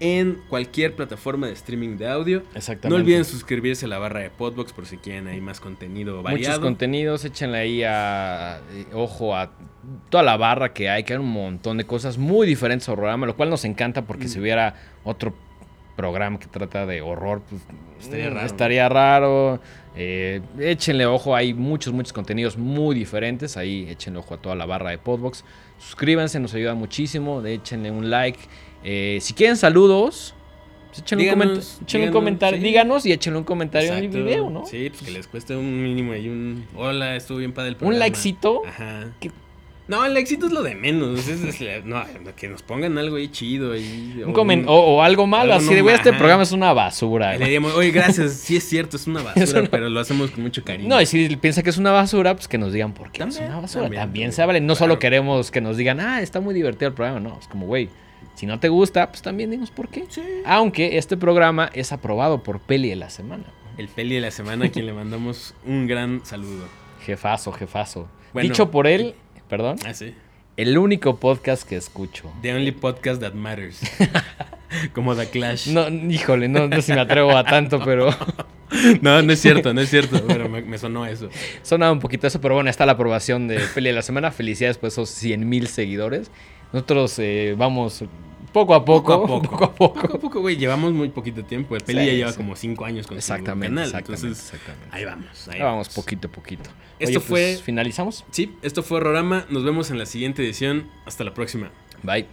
[0.00, 2.42] en cualquier plataforma de streaming de audio.
[2.54, 2.88] Exactamente.
[2.88, 6.52] No olviden suscribirse a la barra de Podbox por si quieren ahí más contenido variado.
[6.52, 9.50] Muchos contenidos, échenle ahí a, eh, ojo a
[10.10, 13.26] toda la barra que hay, que hay un montón de cosas muy diferentes al programa,
[13.26, 14.28] lo cual nos encanta porque Mm.
[14.28, 14.74] si hubiera
[15.04, 15.34] otro
[15.96, 17.60] programa que trata de horror, pues
[17.98, 18.46] Estaría mm, raro.
[18.46, 19.60] estaría raro.
[19.96, 23.56] Eh, échenle ojo, hay muchos, muchos contenidos muy diferentes.
[23.56, 25.44] Ahí échenle ojo a toda la barra de Podbox.
[25.78, 27.44] Suscríbanse, nos ayuda muchísimo.
[27.44, 28.38] Échenle un like.
[28.84, 30.34] Eh, si quieren saludos,
[30.88, 32.58] pues échenle, Díganos, un, échenle un comentario.
[32.58, 32.64] sí.
[32.64, 34.64] Díganos y échenle un comentario en el video, ¿no?
[34.66, 36.64] Sí, pues que les cueste un mínimo ahí un...
[36.76, 37.98] Hola, estuvo bien padre el Un programa.
[38.04, 38.62] likecito.
[38.66, 39.06] Ajá.
[39.88, 41.26] No, el likecito es lo de menos.
[41.28, 42.04] es- es- no,
[42.36, 43.72] que nos pongan algo ahí chido.
[43.72, 46.74] Ahí, Un o, o algo malo, algo así de, güey, este ma- programa es una
[46.74, 47.30] basura.
[47.32, 47.44] Le güey".
[47.48, 50.42] diríamos, oye, gracias, sí es cierto, es una basura, Es una- pero lo hacemos con
[50.42, 50.90] mucho cariño.
[50.90, 53.44] No, y si piensa que es una basura, pues que nos digan por qué También,
[53.44, 53.84] es una basura.
[53.84, 54.32] también, También, también.
[54.32, 54.60] se vale.
[54.60, 54.78] No Claro.
[54.78, 57.18] solo queremos que nos digan, ah, está muy divertido el programa.
[57.20, 57.88] No, es como, güey,
[58.34, 60.04] si no te gusta, pues también dinos por qué.
[60.08, 60.22] Sí.
[60.46, 63.44] Aunque este programa es aprobado por Peli de la semana.
[63.76, 66.66] El peli de la semana, a quien le mandamos un gran saludo.
[67.04, 68.08] Jefazo, jefazo.
[68.32, 68.48] Bueno.
[68.48, 69.14] Dicho por él,
[69.48, 70.14] perdón, Ah, sí.
[70.56, 72.30] el único podcast que escucho.
[72.42, 73.80] The only podcast that matters.
[74.92, 75.68] Como The Clash.
[75.68, 78.10] No, híjole, no, no sé si me atrevo a tanto, pero
[79.00, 80.22] no, no es cierto, no es cierto.
[80.26, 81.30] Pero me, me sonó eso.
[81.62, 82.40] sonaba un poquito eso.
[82.40, 84.30] Pero bueno, está la aprobación de Peli de la semana.
[84.30, 86.30] Felicidades por esos 100 mil seguidores.
[86.72, 88.04] Nosotros eh, vamos
[88.52, 89.42] poco a poco, Poco a poco.
[89.50, 90.00] poco a poco.
[90.02, 90.56] Poco a poco, güey.
[90.56, 91.76] Llevamos muy poquito tiempo.
[91.76, 92.36] El peli Sí, ya lleva sí.
[92.36, 93.84] como cinco años con su Exactamente, canal.
[93.86, 94.96] exactamente, Entonces, exactamente.
[94.96, 95.48] ahí vamos.
[95.48, 96.70] Ahí Ahí vamos poquito a poquito.
[96.98, 98.24] Esto Oye, pues, fue- ¿Finalizamos?
[98.30, 99.44] Sí, esto fue Horrorama.
[99.50, 100.88] Nos vemos en la siguiente edición.
[101.06, 101.70] Hasta la próxima.
[102.02, 102.26] Bye.